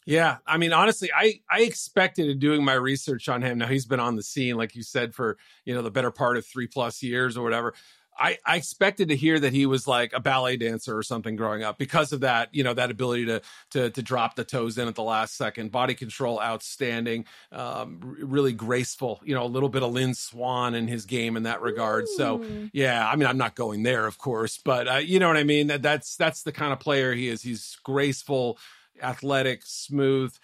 [0.04, 3.58] Yeah, I mean, honestly, I I expected in doing my research on him.
[3.58, 6.36] Now he's been on the scene, like you said, for you know the better part
[6.36, 7.74] of three plus years or whatever.
[8.18, 11.62] I, I expected to hear that he was like a ballet dancer or something growing
[11.62, 14.86] up because of that, you know, that ability to to to drop the toes in
[14.86, 19.82] at the last second, body control outstanding, um, really graceful, you know, a little bit
[19.82, 22.04] of Lynn Swann in his game in that regard.
[22.04, 22.16] Ooh.
[22.16, 25.38] So yeah, I mean, I'm not going there, of course, but uh, you know what
[25.38, 25.68] I mean.
[25.68, 27.42] That's that's the kind of player he is.
[27.42, 28.58] He's graceful
[29.00, 30.34] athletic, smooth.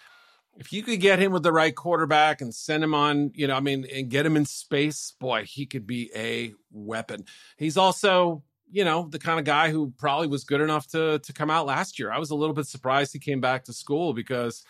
[0.57, 3.55] If you could get him with the right quarterback and send him on, you know,
[3.55, 7.25] I mean, and get him in space, boy, he could be a weapon.
[7.57, 11.33] He's also you know, the kind of guy who probably was good enough to to
[11.33, 12.11] come out last year.
[12.11, 14.63] I was a little bit surprised he came back to school because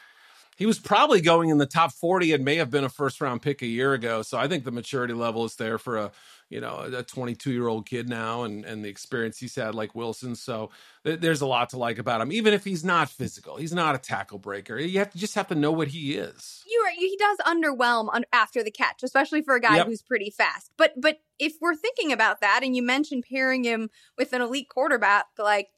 [0.58, 3.42] he was probably going in the top 40 and may have been a first round
[3.42, 4.22] pick a year ago.
[4.22, 6.12] So I think the maturity level is there for a,
[6.50, 9.94] you know, a 22 year old kid now and, and the experience he's had like
[9.94, 10.36] Wilson.
[10.36, 10.72] So
[11.06, 13.96] th- there's a lot to like about him, even if he's not physical, he's not
[13.96, 14.78] a tackle breaker.
[14.78, 16.64] You have to just have to know what he is.
[16.68, 16.90] You're.
[16.90, 19.88] He does underwhelm un- after the catch, especially for a guy yep.
[19.88, 20.72] who's pretty fast.
[20.76, 24.70] But, but if we're thinking about that and you mentioned pairing him with an elite
[24.70, 25.70] quarterback, like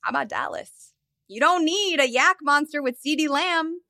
[0.00, 0.92] how about Dallas?
[1.28, 3.80] You don't need a YAC monster with CeeDee Lamb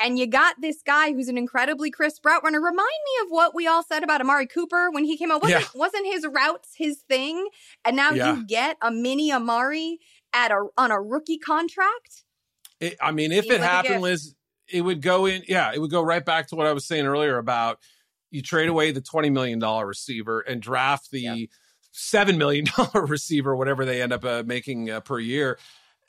[0.00, 2.60] and you got this guy who's an incredibly crisp route runner.
[2.60, 5.42] Remind me of what we all said about Amari Cooper when he came out.
[5.42, 5.68] Wasn't, yeah.
[5.74, 7.48] wasn't his routes his thing?
[7.84, 8.34] And now yeah.
[8.34, 9.98] you get a mini Amari
[10.32, 12.24] at a on a rookie contract.
[12.80, 14.34] It, I mean, if Seems it like happened, Liz,
[14.68, 15.42] it would go in.
[15.48, 17.78] Yeah, it would go right back to what I was saying earlier about
[18.30, 21.48] you trade away the twenty million dollar receiver and draft the yep.
[21.90, 25.58] seven million dollar receiver, whatever they end up uh, making uh, per year,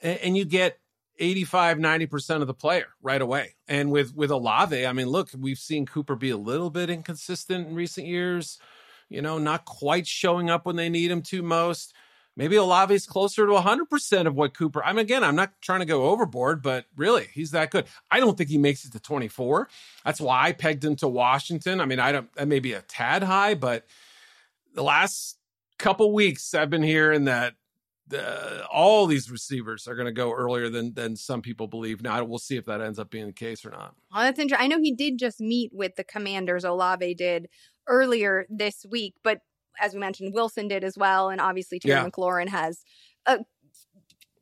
[0.01, 0.77] and, and you get
[1.19, 3.55] 85 90% of the player right away.
[3.67, 7.67] And with with olave i mean look we've seen cooper be a little bit inconsistent
[7.67, 8.57] in recent years
[9.09, 11.93] you know not quite showing up when they need him to most.
[12.35, 16.03] Maybe olave's closer to 100% of what cooper i'm again i'm not trying to go
[16.03, 17.85] overboard but really he's that good.
[18.09, 19.67] I don't think he makes it to 24
[20.05, 21.81] that's why i pegged him to washington.
[21.81, 23.85] I mean i don't that may be a tad high but
[24.73, 25.37] the last
[25.77, 27.55] couple weeks i've been hearing that
[28.13, 32.01] uh, all these receivers are going to go earlier than than some people believe.
[32.01, 33.95] Now we'll see if that ends up being the case or not.
[34.13, 34.63] Well, that's interesting.
[34.63, 36.63] I know he did just meet with the Commanders.
[36.63, 37.47] Olave did
[37.87, 39.39] earlier this week, but
[39.79, 42.07] as we mentioned, Wilson did as well, and obviously Terry yeah.
[42.07, 42.83] McLaurin has
[43.25, 43.39] a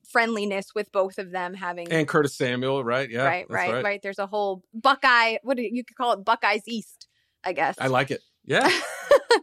[0.10, 3.10] friendliness with both of them having and Curtis Samuel, right?
[3.10, 4.00] Yeah, right, right, right, right.
[4.02, 5.38] There's a whole Buckeye.
[5.44, 6.24] What do you, you could call it?
[6.26, 7.08] Buckeyes East,
[7.44, 7.76] I guess.
[7.80, 8.22] I like it.
[8.46, 8.68] Yeah.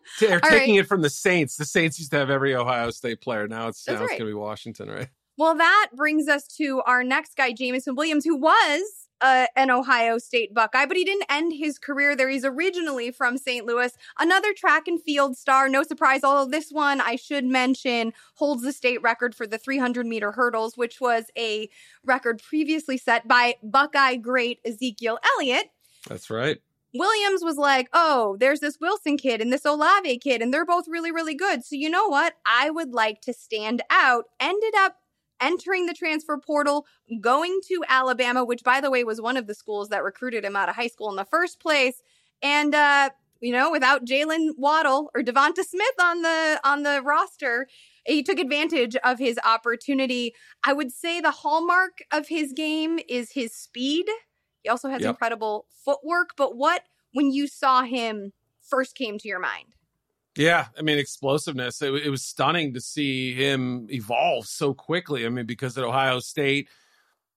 [0.20, 0.84] They're taking right.
[0.84, 1.56] it from the Saints.
[1.56, 3.48] The Saints used to have every Ohio State player.
[3.48, 4.02] Now it's now right.
[4.02, 5.08] it's going to be Washington, right?
[5.36, 10.18] Well, that brings us to our next guy, Jameson Williams, who was uh, an Ohio
[10.18, 12.28] State Buckeye, but he didn't end his career there.
[12.28, 13.66] He's originally from St.
[13.66, 15.68] Louis, another track and field star.
[15.68, 20.06] No surprise, although this one I should mention holds the state record for the 300
[20.06, 21.68] meter hurdles, which was a
[22.04, 25.70] record previously set by Buckeye great Ezekiel Elliott.
[26.08, 26.58] That's right.
[26.94, 30.86] Williams was like, oh, there's this Wilson kid and this Olave kid, and they're both
[30.88, 31.64] really, really good.
[31.64, 32.34] So, you know what?
[32.46, 34.26] I would like to stand out.
[34.38, 34.96] Ended up
[35.40, 36.86] entering the transfer portal,
[37.20, 40.56] going to Alabama, which, by the way, was one of the schools that recruited him
[40.56, 42.00] out of high school in the first place.
[42.42, 47.66] And, uh, you know, without Jalen Waddle or DeVonta Smith on the on the roster,
[48.06, 50.34] he took advantage of his opportunity.
[50.64, 54.06] I would say the hallmark of his game is his speed.
[54.64, 55.10] He also has yep.
[55.10, 56.30] incredible footwork.
[56.36, 59.74] But what, when you saw him, first came to your mind?
[60.36, 61.80] Yeah, I mean explosiveness.
[61.80, 65.26] It, it, was stunning to see him evolve so quickly.
[65.26, 66.68] I mean, because at Ohio State,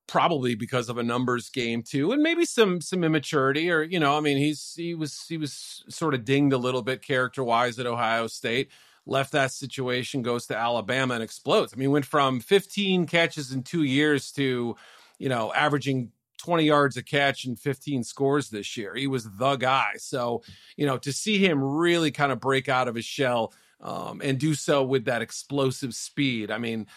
[0.08, 4.18] probably because of a numbers game too, and maybe some some immaturity, or you know,
[4.18, 7.78] I mean, he's he was he was sort of dinged a little bit character wise
[7.78, 8.72] at Ohio State.
[9.06, 11.74] Left that situation, goes to Alabama, and explodes.
[11.74, 14.76] I mean, went from 15 catches in two years to
[15.20, 18.96] you know averaging 20 yards a catch and 15 scores this year.
[18.96, 19.94] He was the guy.
[19.98, 20.44] So,
[20.76, 24.40] you know, to see him really kind of break out of his shell um, and
[24.40, 26.52] do so with that explosive speed.
[26.52, 26.88] I mean,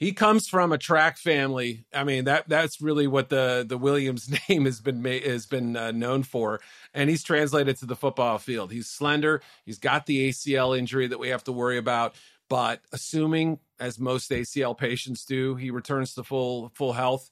[0.00, 1.84] he comes from a track family.
[1.92, 5.76] I mean that that's really what the the Williams name has been made, has been
[5.76, 6.60] uh, known for,
[6.94, 8.72] and he's translated to the football field.
[8.72, 9.42] He's slender.
[9.66, 12.14] He's got the ACL injury that we have to worry about,
[12.48, 17.28] but assuming, as most ACL patients do, he returns to full full health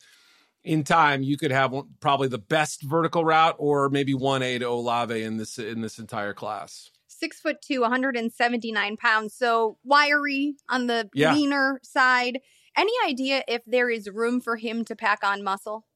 [0.69, 4.67] in time, you could have probably the best vertical route, or maybe one A to
[4.67, 6.91] Olave in this in this entire class.
[7.07, 11.33] Six foot two, 179 pounds, so wiry on the yeah.
[11.33, 12.41] leaner side.
[12.77, 15.87] Any idea if there is room for him to pack on muscle?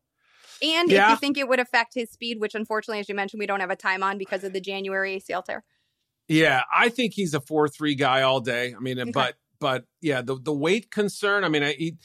[0.63, 1.05] And yeah.
[1.05, 3.61] if you think it would affect his speed, which unfortunately, as you mentioned, we don't
[3.61, 5.65] have a time on because of the January ACL tear.
[6.29, 8.75] Yeah, I think he's a four three guy all day.
[8.75, 9.11] I mean, okay.
[9.11, 11.45] but but yeah, the the weight concern.
[11.45, 11.97] I mean, I, he,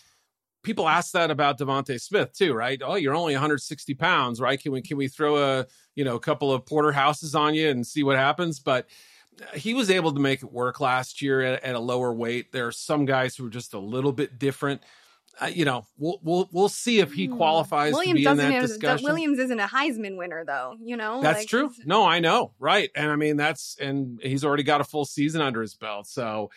[0.68, 2.80] people ask that about DeVonta Smith too, right?
[2.84, 4.62] Oh, you're only 160 pounds, right?
[4.62, 7.88] Can we can we throw a you know a couple of porterhouses on you and
[7.88, 8.60] see what happens?
[8.60, 8.88] But
[9.42, 12.52] uh, he was able to make it work last year at, at a lower weight.
[12.52, 14.82] There are some guys who are just a little bit different.
[15.40, 17.38] Uh, you know, we'll we'll we'll see if he hmm.
[17.38, 19.06] qualifies Williams to be in that discussion.
[19.06, 20.76] Williams isn't a Heisman winner, though.
[20.84, 21.72] You know, that's like, true.
[21.86, 22.90] No, I know, right?
[22.94, 26.50] And I mean, that's and he's already got a full season under his belt, so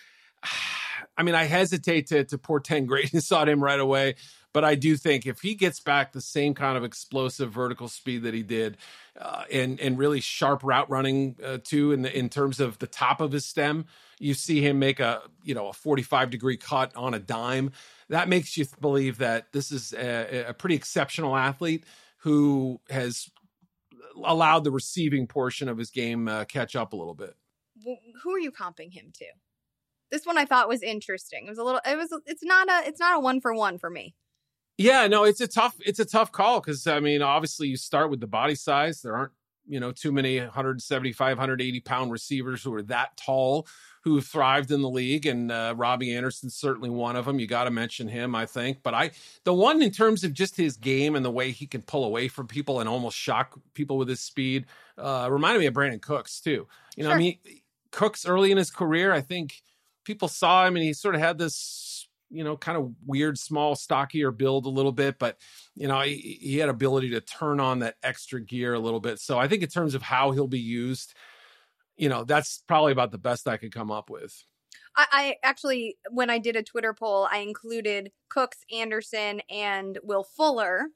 [1.17, 4.17] I mean, I hesitate to to portend greatness on him right away,
[4.53, 8.23] But I do think if he gets back the same kind of explosive vertical speed
[8.25, 8.77] that he did,
[9.19, 12.87] uh, and and really sharp route running uh, too, in the, in terms of the
[12.87, 13.87] top of his stem,
[14.19, 17.73] you see him make a you know a 45 degree cut on a dime.
[18.09, 21.85] That makes you believe that this is a, a pretty exceptional athlete
[22.19, 23.31] who has
[24.25, 27.35] allowed the receiving portion of his game uh, catch up a little bit.
[27.85, 29.27] Who are you comping him to?
[30.11, 31.47] This one I thought was interesting.
[31.47, 31.81] It was a little.
[31.87, 32.09] It was.
[32.27, 32.89] It's not a.
[32.89, 34.15] It's not a one for one for me.
[34.79, 35.77] Yeah, no, it's a tough.
[35.81, 39.03] It's a tough call because I mean, obviously, you start with the body size.
[39.03, 39.33] There aren't
[39.67, 43.67] you know too many 175, 180 pound receivers who are that tall
[44.03, 47.39] who thrived in the league, and uh, Robbie Anderson's certainly one of them.
[47.39, 48.83] You got to mention him, I think.
[48.83, 49.11] But I,
[49.45, 52.29] the one in terms of just his game and the way he can pull away
[52.29, 54.65] from people and almost shock people with his speed,
[54.97, 56.67] uh, reminded me of Brandin Cooks too.
[56.97, 57.17] You know, sure.
[57.17, 57.39] I mean,
[57.91, 59.61] Cooks early in his career, I think
[60.05, 63.75] people saw him and he sort of had this you know, kind of weird, small,
[63.75, 65.37] stockier build a little bit, but
[65.75, 69.19] you know, he, he, had ability to turn on that extra gear a little bit.
[69.19, 71.15] So I think in terms of how he'll be used,
[71.97, 74.33] you know, that's probably about the best I could come up with.
[74.97, 80.25] I, I actually, when I did a Twitter poll, I included Cooks, Anderson, and Will
[80.25, 80.87] Fuller.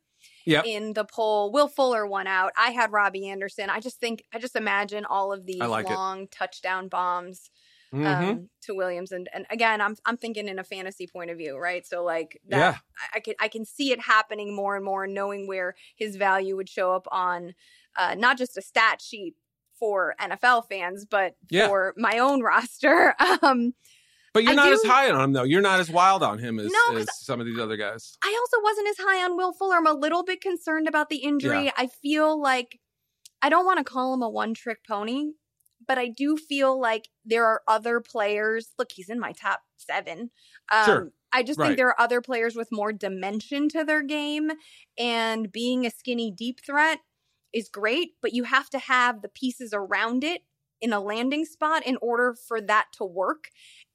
[0.47, 0.65] Yep.
[0.67, 1.53] in the poll.
[1.53, 2.53] Will Fuller won out.
[2.57, 3.69] I had Robbie Anderson.
[3.69, 6.31] I just think I just imagine all of these like long it.
[6.31, 7.51] touchdown bombs
[7.95, 8.31] mm-hmm.
[8.31, 11.57] um, to Williams, and and again, I'm I'm thinking in a fantasy point of view,
[11.59, 11.87] right?
[11.87, 12.77] So like that, yeah.
[12.99, 16.57] I, I can I can see it happening more and more, knowing where his value
[16.57, 17.55] would show up on
[17.97, 19.35] uh, not just a stat sheet
[19.79, 21.69] for NFL fans, but yeah.
[21.69, 23.15] for my own roster.
[23.43, 23.75] Um,
[24.33, 25.45] but you're I not do, as high on him though.
[25.45, 28.19] You're not as wild on him as, no, as some of these other guys.
[28.23, 29.77] I also wasn't as high on Will Fuller.
[29.77, 31.67] I'm a little bit concerned about the injury.
[31.67, 31.71] Yeah.
[31.77, 32.81] I feel like
[33.41, 35.33] I don't want to call him a one trick pony,
[35.87, 38.73] but I do feel like there are other players.
[38.79, 40.31] Look, he's in my top seven.
[40.73, 41.13] Um, sure.
[41.33, 41.67] I just right.
[41.67, 44.53] think there are other players with more dimension to their game,
[44.99, 47.01] and being a skinny deep threat
[47.53, 50.43] is great, but you have to have the pieces around it
[50.81, 53.49] in a landing spot in order for that to work.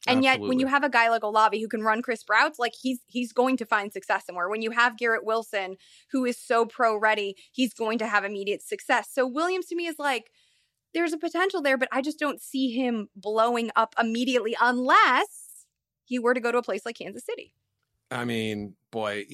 [0.07, 0.45] And Absolutely.
[0.45, 2.99] yet, when you have a guy like Olave who can run crisp routes, like he's
[3.07, 4.49] he's going to find success somewhere.
[4.49, 5.75] When you have Garrett Wilson,
[6.11, 9.09] who is so pro ready, he's going to have immediate success.
[9.11, 10.31] So Williams to me is like
[10.93, 15.65] there's a potential there, but I just don't see him blowing up immediately unless
[16.05, 17.53] he were to go to a place like Kansas City.
[18.11, 19.25] I mean, boy,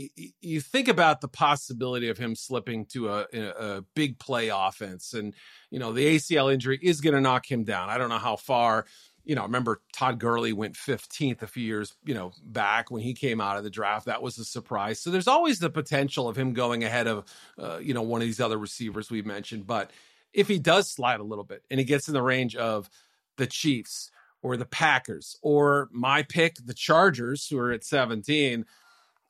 [0.41, 5.33] you think about the possibility of him slipping to a, a big play offense, and
[5.71, 7.89] you know the ACL injury is going to knock him down.
[7.89, 8.85] I don't know how far.
[9.23, 13.15] You know, remember Todd Gurley went 15th a few years, you know, back when he
[13.15, 14.05] came out of the draft.
[14.05, 14.99] That was a surprise.
[14.99, 17.25] So there's always the potential of him going ahead of,
[17.57, 19.65] uh, you know, one of these other receivers we've mentioned.
[19.65, 19.89] But
[20.35, 22.89] if he does slide a little bit and he gets in the range of
[23.37, 24.11] the Chiefs,
[24.45, 28.63] or the Packers or my pick, the Chargers, who are at 17.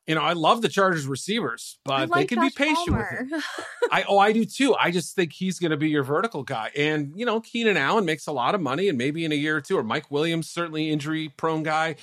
[0.06, 3.18] You know, I love the Chargers receivers, but like they can Josh be patient Palmer.
[3.22, 3.42] with him.
[3.90, 4.76] I oh, I do too.
[4.78, 6.70] I just think he's going to be your vertical guy.
[6.76, 9.56] And you know, Keenan Allen makes a lot of money, and maybe in a year
[9.56, 11.96] or two, or Mike Williams, certainly injury prone guy.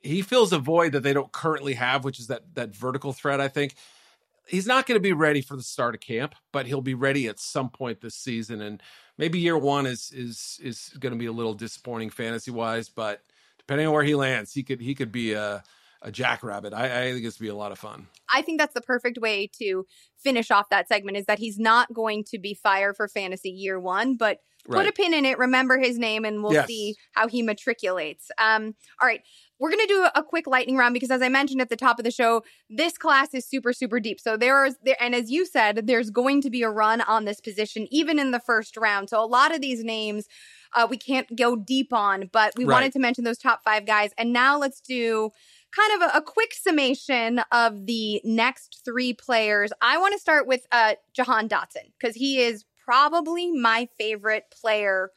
[0.00, 3.40] He fills a void that they don't currently have, which is that that vertical threat.
[3.40, 3.74] I think
[4.46, 7.28] he's not going to be ready for the start of camp, but he'll be ready
[7.28, 8.60] at some point this season.
[8.60, 8.82] And
[9.18, 13.22] maybe year one is is is going to be a little disappointing fantasy wise, but
[13.58, 15.62] depending on where he lands, he could he could be a
[16.02, 16.74] a jackrabbit.
[16.74, 18.08] I, I think it's be a lot of fun.
[18.32, 19.86] I think that's the perfect way to
[20.18, 21.16] finish off that segment.
[21.16, 24.78] Is that he's not going to be fire for fantasy year one, but Right.
[24.78, 26.66] Put a pin in it, remember his name, and we'll yes.
[26.66, 28.30] see how he matriculates.
[28.38, 29.22] Um, all right.
[29.60, 31.98] We're going to do a quick lightning round because, as I mentioned at the top
[31.98, 34.20] of the show, this class is super, super deep.
[34.20, 37.24] So there is, there, and as you said, there's going to be a run on
[37.24, 39.10] this position, even in the first round.
[39.10, 40.26] So a lot of these names
[40.74, 42.74] uh, we can't go deep on, but we right.
[42.74, 44.10] wanted to mention those top five guys.
[44.18, 45.30] And now let's do
[45.72, 49.72] kind of a, a, quick summation of the next three players.
[49.80, 55.10] I want to start with uh, Jahan Dotson because he is probably my favorite player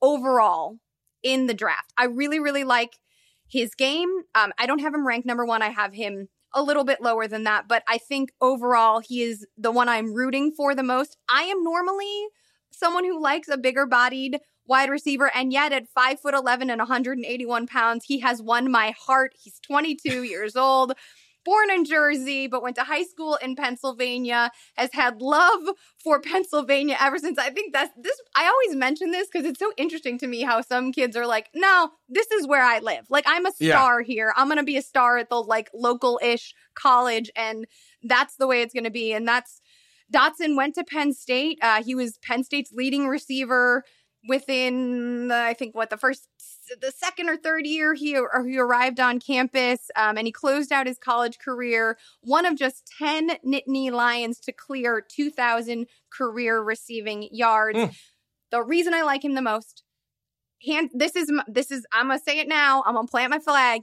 [0.00, 0.78] overall
[1.22, 1.92] in the draft.
[1.96, 2.98] I really, really like
[3.48, 4.08] his game.
[4.34, 5.62] Um, I don't have him ranked number one.
[5.62, 9.46] I have him a little bit lower than that, but I think overall he is
[9.56, 11.16] the one I'm rooting for the most.
[11.28, 12.26] I am normally
[12.70, 16.78] someone who likes a bigger bodied wide receiver, and yet at five foot eleven and
[16.78, 19.32] 181 pounds, he has won my heart.
[19.40, 20.92] He's 22 years old
[21.44, 25.62] born in Jersey, but went to high school in Pennsylvania, has had love
[26.02, 27.38] for Pennsylvania ever since.
[27.38, 28.20] I think that's this.
[28.36, 31.48] I always mention this because it's so interesting to me how some kids are like,
[31.54, 33.06] no, this is where I live.
[33.10, 34.06] Like, I'm a star yeah.
[34.06, 34.34] here.
[34.36, 37.30] I'm going to be a star at the like local ish college.
[37.36, 37.66] And
[38.02, 39.12] that's the way it's going to be.
[39.12, 39.60] And that's
[40.12, 41.58] Dotson went to Penn State.
[41.62, 43.84] Uh, he was Penn State's leading receiver
[44.28, 46.28] within, uh, I think, what the first
[46.80, 50.72] the second or third year he or he arrived on campus um, and he closed
[50.72, 57.28] out his college career one of just 10 nittany lions to clear 2000 career receiving
[57.32, 57.78] yards.
[57.78, 57.94] Mm.
[58.50, 59.82] the reason i like him the most
[60.66, 63.82] hand this is this is i'm gonna say it now i'm gonna plant my flag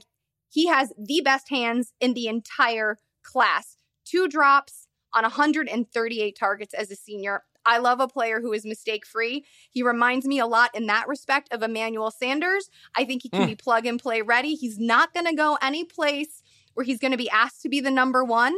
[0.50, 3.76] he has the best hands in the entire class.
[4.04, 9.06] Two drops on 138 targets as a senior I love a player who is mistake
[9.06, 9.44] free.
[9.70, 12.70] He reminds me a lot in that respect of Emmanuel Sanders.
[12.96, 13.48] I think he can mm.
[13.48, 14.54] be plug and play ready.
[14.54, 16.42] He's not going to go any place
[16.74, 18.54] where he's going to be asked to be the number one.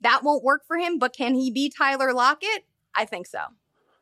[0.00, 2.64] That won't work for him, but can he be Tyler Lockett?
[2.94, 3.40] I think so.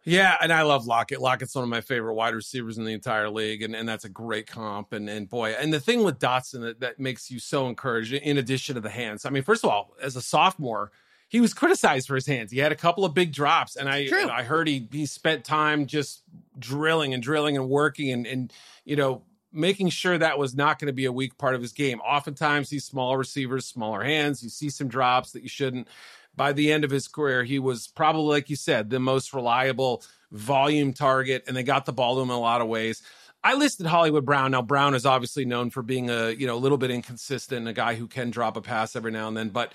[0.06, 1.22] Yeah, and I love Lockett.
[1.22, 4.10] Lockett's one of my favorite wide receivers in the entire league, and, and that's a
[4.10, 4.92] great comp.
[4.92, 8.36] And and boy, and the thing with Dotson that, that makes you so encouraged, in
[8.36, 9.24] addition to the hands.
[9.24, 10.92] I mean, first of all, as a sophomore,
[11.34, 12.52] he was criticized for his hands.
[12.52, 14.28] He had a couple of big drops, and I True.
[14.30, 16.22] I heard he he spent time just
[16.60, 18.52] drilling and drilling and working and and
[18.84, 19.22] you know
[19.52, 21.98] making sure that was not going to be a weak part of his game.
[22.02, 25.88] Oftentimes, these small receivers, smaller hands, you see some drops that you shouldn't.
[26.36, 30.04] By the end of his career, he was probably, like you said, the most reliable
[30.30, 33.02] volume target, and they got the ball to him in a lot of ways.
[33.42, 34.52] I listed Hollywood Brown.
[34.52, 37.72] Now Brown is obviously known for being a you know a little bit inconsistent, a
[37.72, 39.72] guy who can drop a pass every now and then, but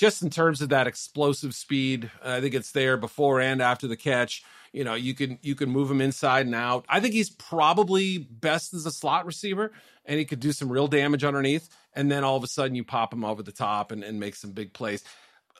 [0.00, 3.98] just in terms of that explosive speed, I think it's there before and after the
[3.98, 4.42] catch.
[4.72, 6.86] You know, you can you can move him inside and out.
[6.88, 9.72] I think he's probably best as a slot receiver,
[10.06, 11.68] and he could do some real damage underneath.
[11.92, 14.36] And then all of a sudden, you pop him over the top and, and make
[14.36, 15.04] some big plays.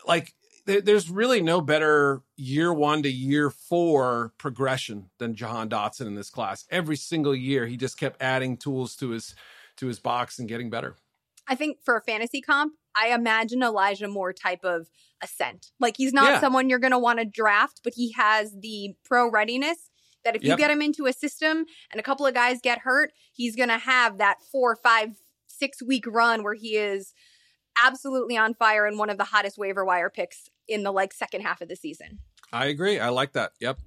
[0.09, 0.32] Like
[0.64, 6.14] there, there's really no better year one to year four progression than Jahan Dotson in
[6.14, 6.64] this class.
[6.70, 9.34] Every single year, he just kept adding tools to his
[9.76, 10.97] to his box and getting better.
[11.51, 14.88] I think for a fantasy comp, I imagine Elijah Moore type of
[15.20, 15.72] ascent.
[15.80, 16.40] Like he's not yeah.
[16.40, 19.90] someone you're going to want to draft, but he has the pro readiness
[20.24, 23.12] that if you get him into a system and a couple of guys get hurt,
[23.32, 27.14] he's going to have that four, five, six week run where he is
[27.82, 31.40] absolutely on fire and one of the hottest waiver wire picks in the like second
[31.40, 32.20] half of the season.
[32.53, 32.98] I agree.
[32.98, 33.53] I like that.
[33.61, 33.78] Yep.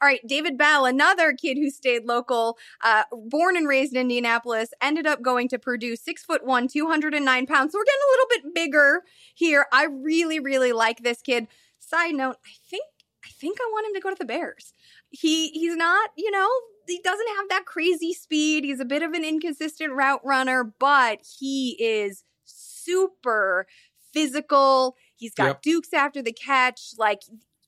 [0.00, 4.70] All right, David Bell, another kid who stayed local, uh, born and raised in Indianapolis,
[4.80, 7.72] ended up going to Purdue, six foot one, 209 pounds.
[7.72, 9.02] So we're getting a little bit bigger
[9.34, 9.66] here.
[9.72, 11.46] I really, really like this kid.
[11.78, 12.84] Side note, I think
[13.24, 14.72] I think I want him to go to the Bears.
[15.10, 16.48] He he's not, you know,
[16.86, 18.64] he doesn't have that crazy speed.
[18.64, 23.66] He's a bit of an inconsistent route runner, but he is super
[24.12, 24.96] physical.
[25.16, 25.62] He's got yep.
[25.62, 26.94] dukes after the catch.
[26.98, 27.22] Like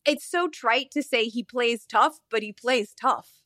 [0.05, 3.43] it's so trite to say he plays tough, but he plays tough.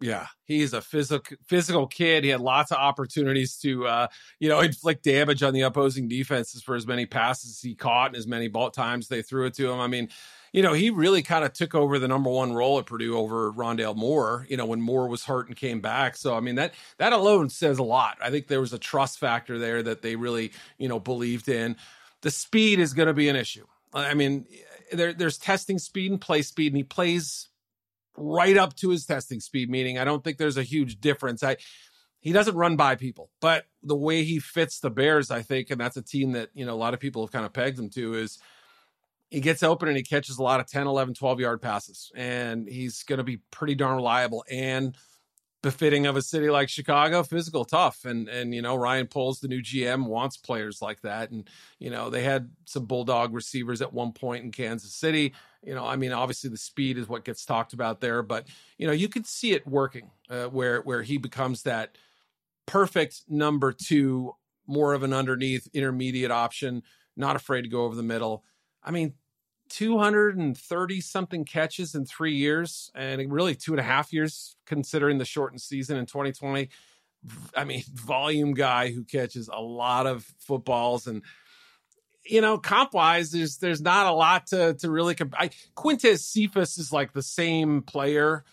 [0.00, 2.22] Yeah, he's a physical physical kid.
[2.22, 4.06] He had lots of opportunities to, uh,
[4.38, 8.16] you know, inflict damage on the opposing defenses for as many passes he caught and
[8.16, 9.80] as many ball times they threw it to him.
[9.80, 10.08] I mean,
[10.52, 13.52] you know, he really kind of took over the number one role at Purdue over
[13.52, 14.46] Rondale Moore.
[14.48, 16.16] You know, when Moore was hurt and came back.
[16.16, 18.18] So I mean that that alone says a lot.
[18.22, 21.76] I think there was a trust factor there that they really, you know, believed in.
[22.22, 23.66] The speed is going to be an issue.
[23.94, 24.46] I mean,
[24.92, 27.48] there, there's testing speed and play speed, and he plays
[28.16, 29.70] right up to his testing speed.
[29.70, 31.42] Meaning, I don't think there's a huge difference.
[31.42, 31.56] I
[32.20, 35.80] he doesn't run by people, but the way he fits the Bears, I think, and
[35.80, 37.90] that's a team that you know a lot of people have kind of pegged him
[37.90, 38.38] to is
[39.30, 42.68] he gets open and he catches a lot of 10 11 12 yard passes and
[42.68, 44.96] he's going to be pretty darn reliable and
[45.62, 49.48] befitting of a city like Chicago, physical, tough, and and you know Ryan Poles, the
[49.48, 51.48] new GM, wants players like that, and
[51.78, 55.34] you know they had some bulldog receivers at one point in Kansas City.
[55.64, 58.46] You know, I mean, obviously the speed is what gets talked about there, but
[58.78, 61.96] you know you could see it working uh, where where he becomes that
[62.66, 64.34] perfect number two,
[64.66, 66.82] more of an underneath intermediate option,
[67.16, 68.44] not afraid to go over the middle.
[68.84, 69.14] I mean,
[69.68, 75.24] 230 something catches in three years and really two and a half years considering the
[75.24, 76.68] shortened season in 2020
[77.56, 81.22] i mean volume guy who catches a lot of footballs and
[82.24, 86.20] you know comp wise there's there's not a lot to to really comp- I, quintez
[86.20, 88.44] cephus is like the same player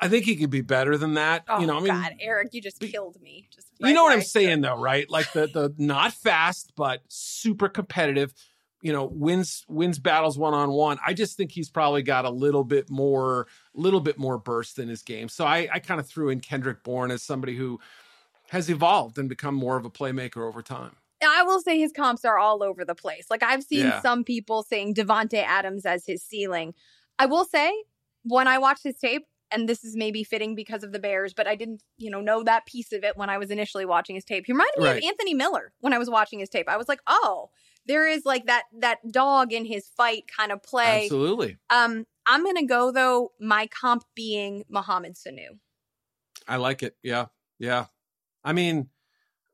[0.00, 1.44] I think he could be better than that.
[1.46, 3.48] Oh, you know, oh, I mean, God, Eric, you just killed me.
[3.54, 5.08] Just right you know what I'm saying, though, right?
[5.10, 8.32] Like the the not fast, but super competitive
[8.82, 10.98] you know wins wins battles one on one.
[11.04, 14.88] I just think he's probably got a little bit more little bit more burst in
[14.88, 15.28] his game.
[15.28, 17.78] So I, I kind of threw in Kendrick Bourne as somebody who
[18.50, 20.96] has evolved and become more of a playmaker over time.
[21.22, 23.26] I will say his comps are all over the place.
[23.30, 24.00] Like I've seen yeah.
[24.00, 26.74] some people saying Davante Adams as his ceiling.
[27.18, 27.72] I will say
[28.24, 31.46] when I watched his tape, and this is maybe fitting because of the Bears, but
[31.46, 34.24] I didn't, you know, know that piece of it when I was initially watching his
[34.24, 34.46] tape.
[34.46, 34.98] He reminded me right.
[34.98, 36.68] of Anthony Miller when I was watching his tape.
[36.68, 37.50] I was like, oh,
[37.90, 41.04] there is like that that dog in his fight kind of play.
[41.04, 41.58] Absolutely.
[41.70, 43.32] Um, I'm gonna go though.
[43.40, 45.58] My comp being Mohamed Sanu.
[46.46, 46.96] I like it.
[47.02, 47.26] Yeah,
[47.58, 47.86] yeah.
[48.44, 48.88] I mean,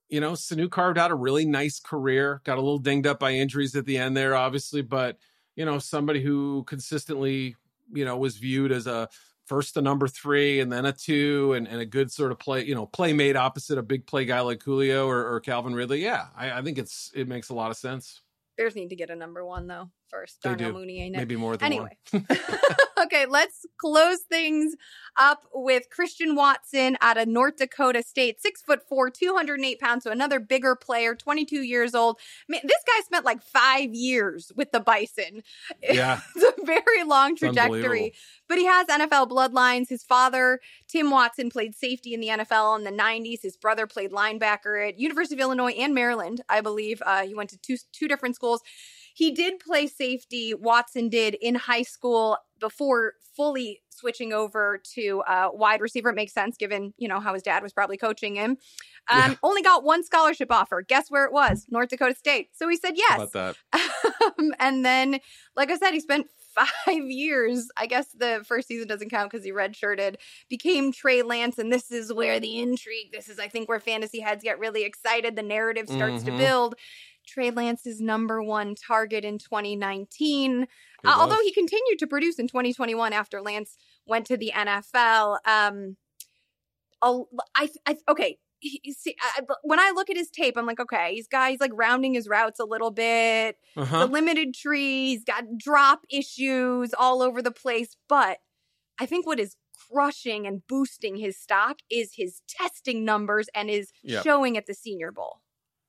[0.09, 3.33] you know, Sanu carved out a really nice career, got a little dinged up by
[3.33, 5.19] injuries at the end there, obviously, but,
[5.57, 7.57] you know, somebody who consistently,
[7.93, 9.09] you know, was viewed as a
[9.47, 12.65] first a number three and then a two and, and a good sort of play,
[12.65, 16.03] you know, playmate opposite a big play guy like Julio or, or Calvin Ridley.
[16.03, 18.23] Yeah, I, I think it's it makes a lot of sense.
[18.57, 20.41] Bears need to get a number one though first.
[20.43, 21.19] Darnell Mooney ain't it?
[21.19, 21.97] Maybe more than anyway.
[23.03, 24.75] okay, let's close things
[25.19, 30.11] up with Christian Watson out of North Dakota State, six foot four, 208 pounds, so
[30.11, 32.19] another bigger player, 22 years old.
[32.49, 35.43] Man, this guy spent like five years with the Bison.
[35.83, 36.21] Yeah.
[36.35, 38.13] it's a very long trajectory,
[38.49, 39.89] but he has NFL bloodlines.
[39.89, 43.43] His father, Tim Watson, played safety in the NFL in the 90s.
[43.43, 47.03] His brother played linebacker at University of Illinois and Maryland, I believe.
[47.07, 48.63] Uh, he went to two, two different schools.
[49.17, 55.49] He did play safety, Watson did in high school before fully switching over to uh,
[55.55, 56.11] wide receiver.
[56.11, 58.59] It makes sense given, you know, how his dad was probably coaching him.
[59.11, 59.35] Um, yeah.
[59.43, 60.83] Only got one scholarship offer.
[60.87, 61.65] Guess where it was?
[61.71, 62.51] North Dakota State.
[62.53, 63.17] So he said yes.
[63.17, 63.57] about that?
[64.39, 65.19] um, and then,
[65.57, 67.69] like I said, he spent five years.
[67.75, 70.17] I guess the first season doesn't count because he redshirted,
[70.51, 71.57] became Trey Lance.
[71.57, 74.85] And this is where the intrigue, this is, I think, where fantasy heads get really
[74.85, 75.37] excited.
[75.37, 76.37] The narrative starts mm-hmm.
[76.37, 76.75] to build.
[77.27, 80.67] Trey Lance's number one target in 2019.
[81.05, 85.39] Uh, although he continued to produce in 2021 after Lance went to the NFL.
[85.45, 85.97] Um,
[87.03, 88.39] I, I okay.
[88.63, 91.73] See, I, when I look at his tape, I'm like, okay, he's got he's like
[91.75, 93.57] rounding his routes a little bit.
[93.77, 94.07] Uh-huh.
[94.07, 97.97] The limited tree, he's got drop issues all over the place.
[98.09, 98.39] But
[98.99, 99.57] I think what is
[99.91, 104.25] crushing and boosting his stock is his testing numbers and is yep.
[104.25, 105.43] showing at the Senior Bowl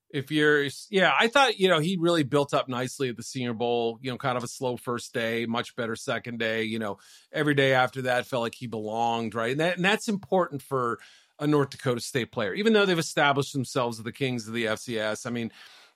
[0.09, 3.53] if you're yeah i thought you know he really built up nicely at the senior
[3.53, 6.97] bowl you know kind of a slow first day much better second day you know
[7.31, 9.51] every day after that felt like he belonged right?
[9.51, 10.99] And, that, and that's important for
[11.39, 14.65] a north dakota state player even though they've established themselves as the kings of the
[14.65, 15.51] fcs i mean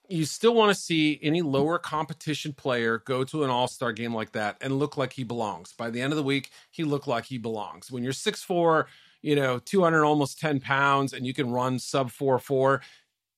[0.10, 4.34] you still want to see any lower competition player go to an all-star game like
[4.34, 5.72] that and look like he belongs.
[5.72, 7.90] By the end of the week he looked like he belongs.
[7.90, 8.88] When you're six four
[9.22, 12.82] you know 200 almost 10 pounds and you can run sub 4 4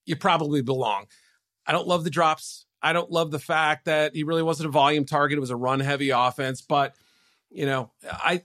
[0.05, 1.05] you probably belong.
[1.65, 2.65] I don't love the drops.
[2.81, 5.37] I don't love the fact that he really wasn't a volume target.
[5.37, 6.95] It was a run heavy offense, but
[7.49, 8.41] you know, I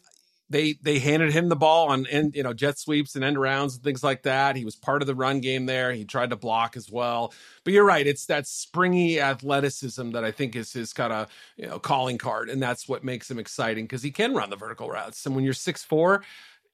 [0.51, 3.75] they they handed him the ball on and you know jet sweeps and end rounds
[3.75, 4.57] and things like that.
[4.57, 5.93] He was part of the run game there.
[5.93, 7.35] He tried to block as well.
[7.65, 11.67] But you're right, it's that springy athleticism that I think is his kind of you
[11.67, 14.89] know calling card, and that's what makes him exciting because he can run the vertical
[14.89, 15.27] routes.
[15.27, 16.23] And when you're six four,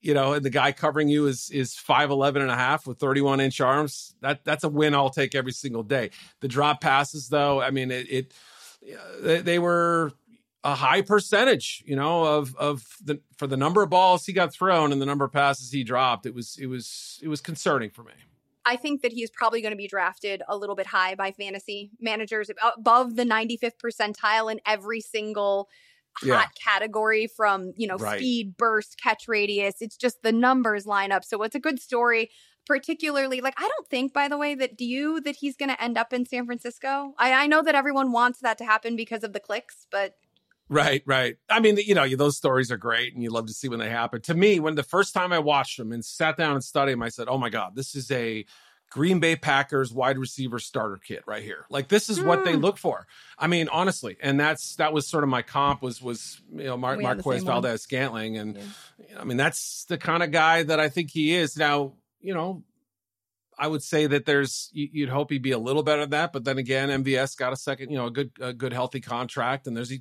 [0.05, 3.41] you know, and the guy covering you is is 5'11 and a half with 31
[3.41, 6.11] inch arms, that that's a win I'll take every single day.
[6.41, 10.13] The drop passes, though, I mean, it, it they, were
[10.63, 14.53] a high percentage, you know, of of the for the number of balls he got
[14.53, 16.27] thrown and the number of passes he dropped.
[16.27, 18.13] It was it was it was concerning for me.
[18.67, 21.91] I think that he's probably going to be drafted a little bit high by fantasy
[21.99, 25.69] managers above the 95th percentile in every single
[26.23, 28.19] hot category from, you know, right.
[28.19, 29.77] speed, burst, catch radius.
[29.81, 31.25] It's just the numbers line up.
[31.25, 32.31] So it's a good story
[32.67, 35.83] particularly like i don't think by the way that do you that he's going to
[35.83, 39.23] end up in san francisco I, I know that everyone wants that to happen because
[39.23, 40.15] of the clicks but
[40.71, 41.37] Right, right.
[41.51, 43.91] I mean, you know, those stories are great and you love to see when they
[43.91, 44.23] happen.
[44.23, 47.03] To me, when the first time I watched them and sat down and studied them,
[47.03, 48.47] I said, oh my God, this is a
[48.95, 51.67] Green Bay Packers wide receiver starter kit right here.
[51.69, 52.27] Like this is mm.
[52.27, 52.61] what they hmm.
[52.61, 53.09] look for.
[53.37, 56.77] I mean, honestly, and that's that was sort of my comp was was you know
[56.77, 59.19] Mar- Marquez Valdes Scantling, and yeah.
[59.19, 61.57] I mean that's the kind of guy that I think he is.
[61.57, 62.63] Now, you know,
[63.59, 66.45] I would say that there's you'd hope he'd be a little better than that, but
[66.45, 69.77] then again, MVS got a second, you know, a good a good healthy contract, and
[69.77, 69.93] there's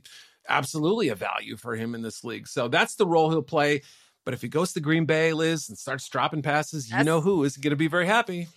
[0.48, 2.48] absolutely a value for him in this league.
[2.48, 3.82] So that's the role he'll play.
[4.24, 7.22] But if he goes to Green Bay, Liz, and starts dropping passes, that's, you know
[7.22, 8.50] who is going to be very happy.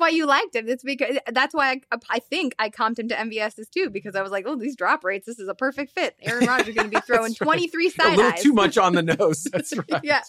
[0.00, 0.68] That's why you liked him.
[0.68, 4.22] It's because that's why I, I think I comped him to MVS's too because I
[4.22, 6.16] was like, oh, these drop rates, this is a perfect fit.
[6.22, 7.36] Aaron Rodgers going to be throwing right.
[7.36, 8.42] 23 side A little eyes.
[8.42, 9.44] too much on the nose.
[9.52, 10.00] That's right.
[10.02, 10.22] yeah.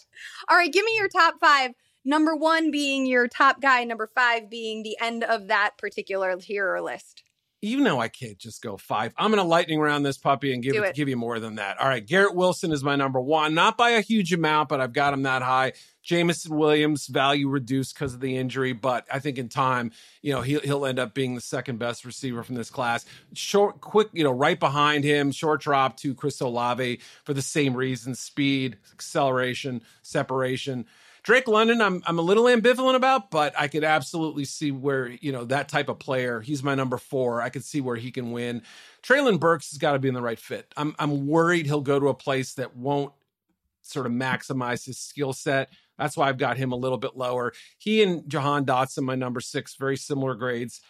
[0.49, 1.71] All right, give me your top five.
[2.03, 6.83] Number one being your top guy, number five being the end of that particular hero
[6.83, 7.23] list
[7.61, 9.13] you know I can't just go five.
[9.17, 11.79] I'm going to lightning round this puppy and give it, give you more than that.
[11.79, 14.93] All right, Garrett Wilson is my number one, not by a huge amount, but I've
[14.93, 15.73] got him that high.
[16.01, 19.91] Jameson Williams value reduced because of the injury, but I think in time,
[20.23, 23.05] you know, he'll he'll end up being the second best receiver from this class.
[23.33, 27.75] Short, quick, you know, right behind him, short drop to Chris Olave for the same
[27.75, 30.85] reason: speed, acceleration, separation.
[31.23, 35.31] Drake London, I'm I'm a little ambivalent about, but I could absolutely see where you
[35.31, 36.41] know that type of player.
[36.41, 37.41] He's my number four.
[37.41, 38.63] I could see where he can win.
[39.03, 40.73] Treylon Burks has got to be in the right fit.
[40.77, 43.13] I'm I'm worried he'll go to a place that won't
[43.83, 45.69] sort of maximize his skill set.
[45.97, 47.53] That's why I've got him a little bit lower.
[47.77, 50.81] He and Jahan Dotson, my number six, very similar grades.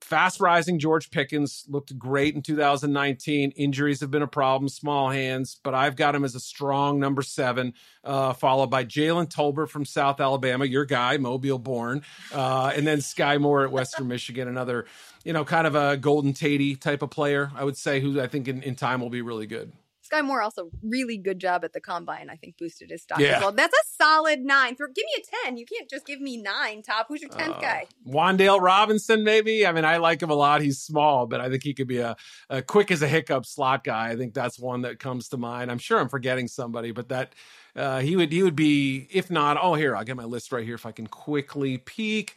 [0.00, 3.50] Fast rising George Pickens looked great in 2019.
[3.52, 7.22] Injuries have been a problem, small hands, but I've got him as a strong number
[7.22, 12.86] seven, uh, followed by Jalen Tolbert from South Alabama, your guy, Mobile born, uh, and
[12.86, 14.86] then Skyy Moore at Western Michigan, another,
[15.22, 18.26] you know, kind of a Golden Tatey type of player, I would say, who I
[18.26, 19.70] think in, in time will be really good.
[20.10, 22.28] Skyy Moore also really good job at the combine.
[22.30, 23.36] I think boosted his stock Yeah.
[23.36, 23.52] as well.
[23.52, 24.74] That's a solid nine.
[24.74, 25.56] Give me a ten.
[25.56, 26.82] You can't just give me nine.
[26.82, 27.06] Top.
[27.08, 27.86] Who's your tenth Uh, guy?
[28.06, 29.66] Wan'Dale Robinson, maybe.
[29.66, 30.62] I mean, I like him a lot.
[30.62, 32.16] He's small, but I think he could be a,
[32.48, 34.10] a quick as a hiccup slot guy.
[34.10, 35.70] I think that's one that comes to mind.
[35.70, 37.34] I'm sure I'm forgetting somebody, but that
[37.76, 39.56] uh, he would he would be if not.
[39.60, 42.34] Oh, here I'll get my list right here if I can quickly peek.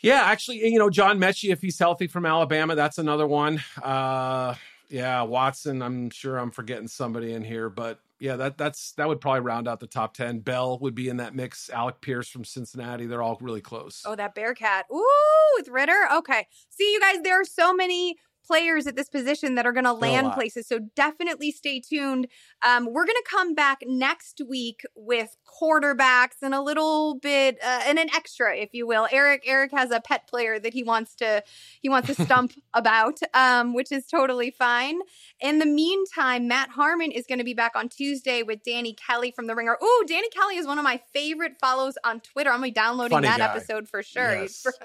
[0.00, 3.60] Yeah, actually, you know, John Metchie, if he's healthy from Alabama, that's another one.
[3.82, 4.54] Uh,
[4.88, 5.82] yeah, Watson.
[5.82, 9.68] I'm sure I'm forgetting somebody in here, but yeah, that that's that would probably round
[9.68, 10.40] out the top ten.
[10.40, 11.70] Bell would be in that mix.
[11.70, 13.06] Alec Pierce from Cincinnati.
[13.06, 14.02] They're all really close.
[14.04, 14.86] Oh, that Bearcat.
[14.92, 16.08] Ooh, with Ridder.
[16.14, 16.46] Okay.
[16.70, 18.16] See, you guys, there are so many
[18.48, 20.66] players at this position that are going to There are a land places.
[20.66, 22.26] So definitely stay tuned.
[22.66, 27.82] Um, we're going to come back next week with quarterbacks and a little bit uh,
[27.86, 29.06] and an extra, if you will.
[29.12, 31.44] Eric Eric has a pet player that he wants to
[31.82, 35.00] he wants to stump about, um, which is totally fine.
[35.40, 39.30] In the meantime, Matt Harmon is going to be back on Tuesday with Danny Kelly
[39.30, 39.76] from The Ringer.
[39.82, 42.50] Ooh, Danny Kelly is one of my favorite follows on Twitter.
[42.50, 43.44] I'm going to be downloading Funny that guy.
[43.54, 44.42] episode for sure.
[44.42, 44.66] Yes.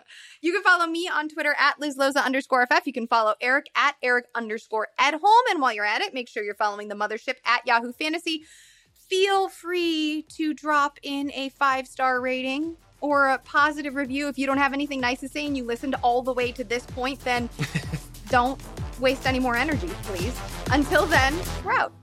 [0.42, 2.86] You can follow me on Twitter at Liz Loza underscore FF.
[2.86, 5.44] You can follow Eric at Eric underscore at home.
[5.50, 8.44] And while you're at it, make sure you're following the mothership at Yahoo Fantasy.
[9.10, 14.28] Feel free to drop in a five star rating or a positive review.
[14.30, 16.64] If you don't have anything nice to say and you listened all the way to
[16.64, 17.50] this point, then
[18.30, 18.60] don't
[19.00, 20.40] waste any more energy, please.
[20.72, 22.03] Until then, we're out.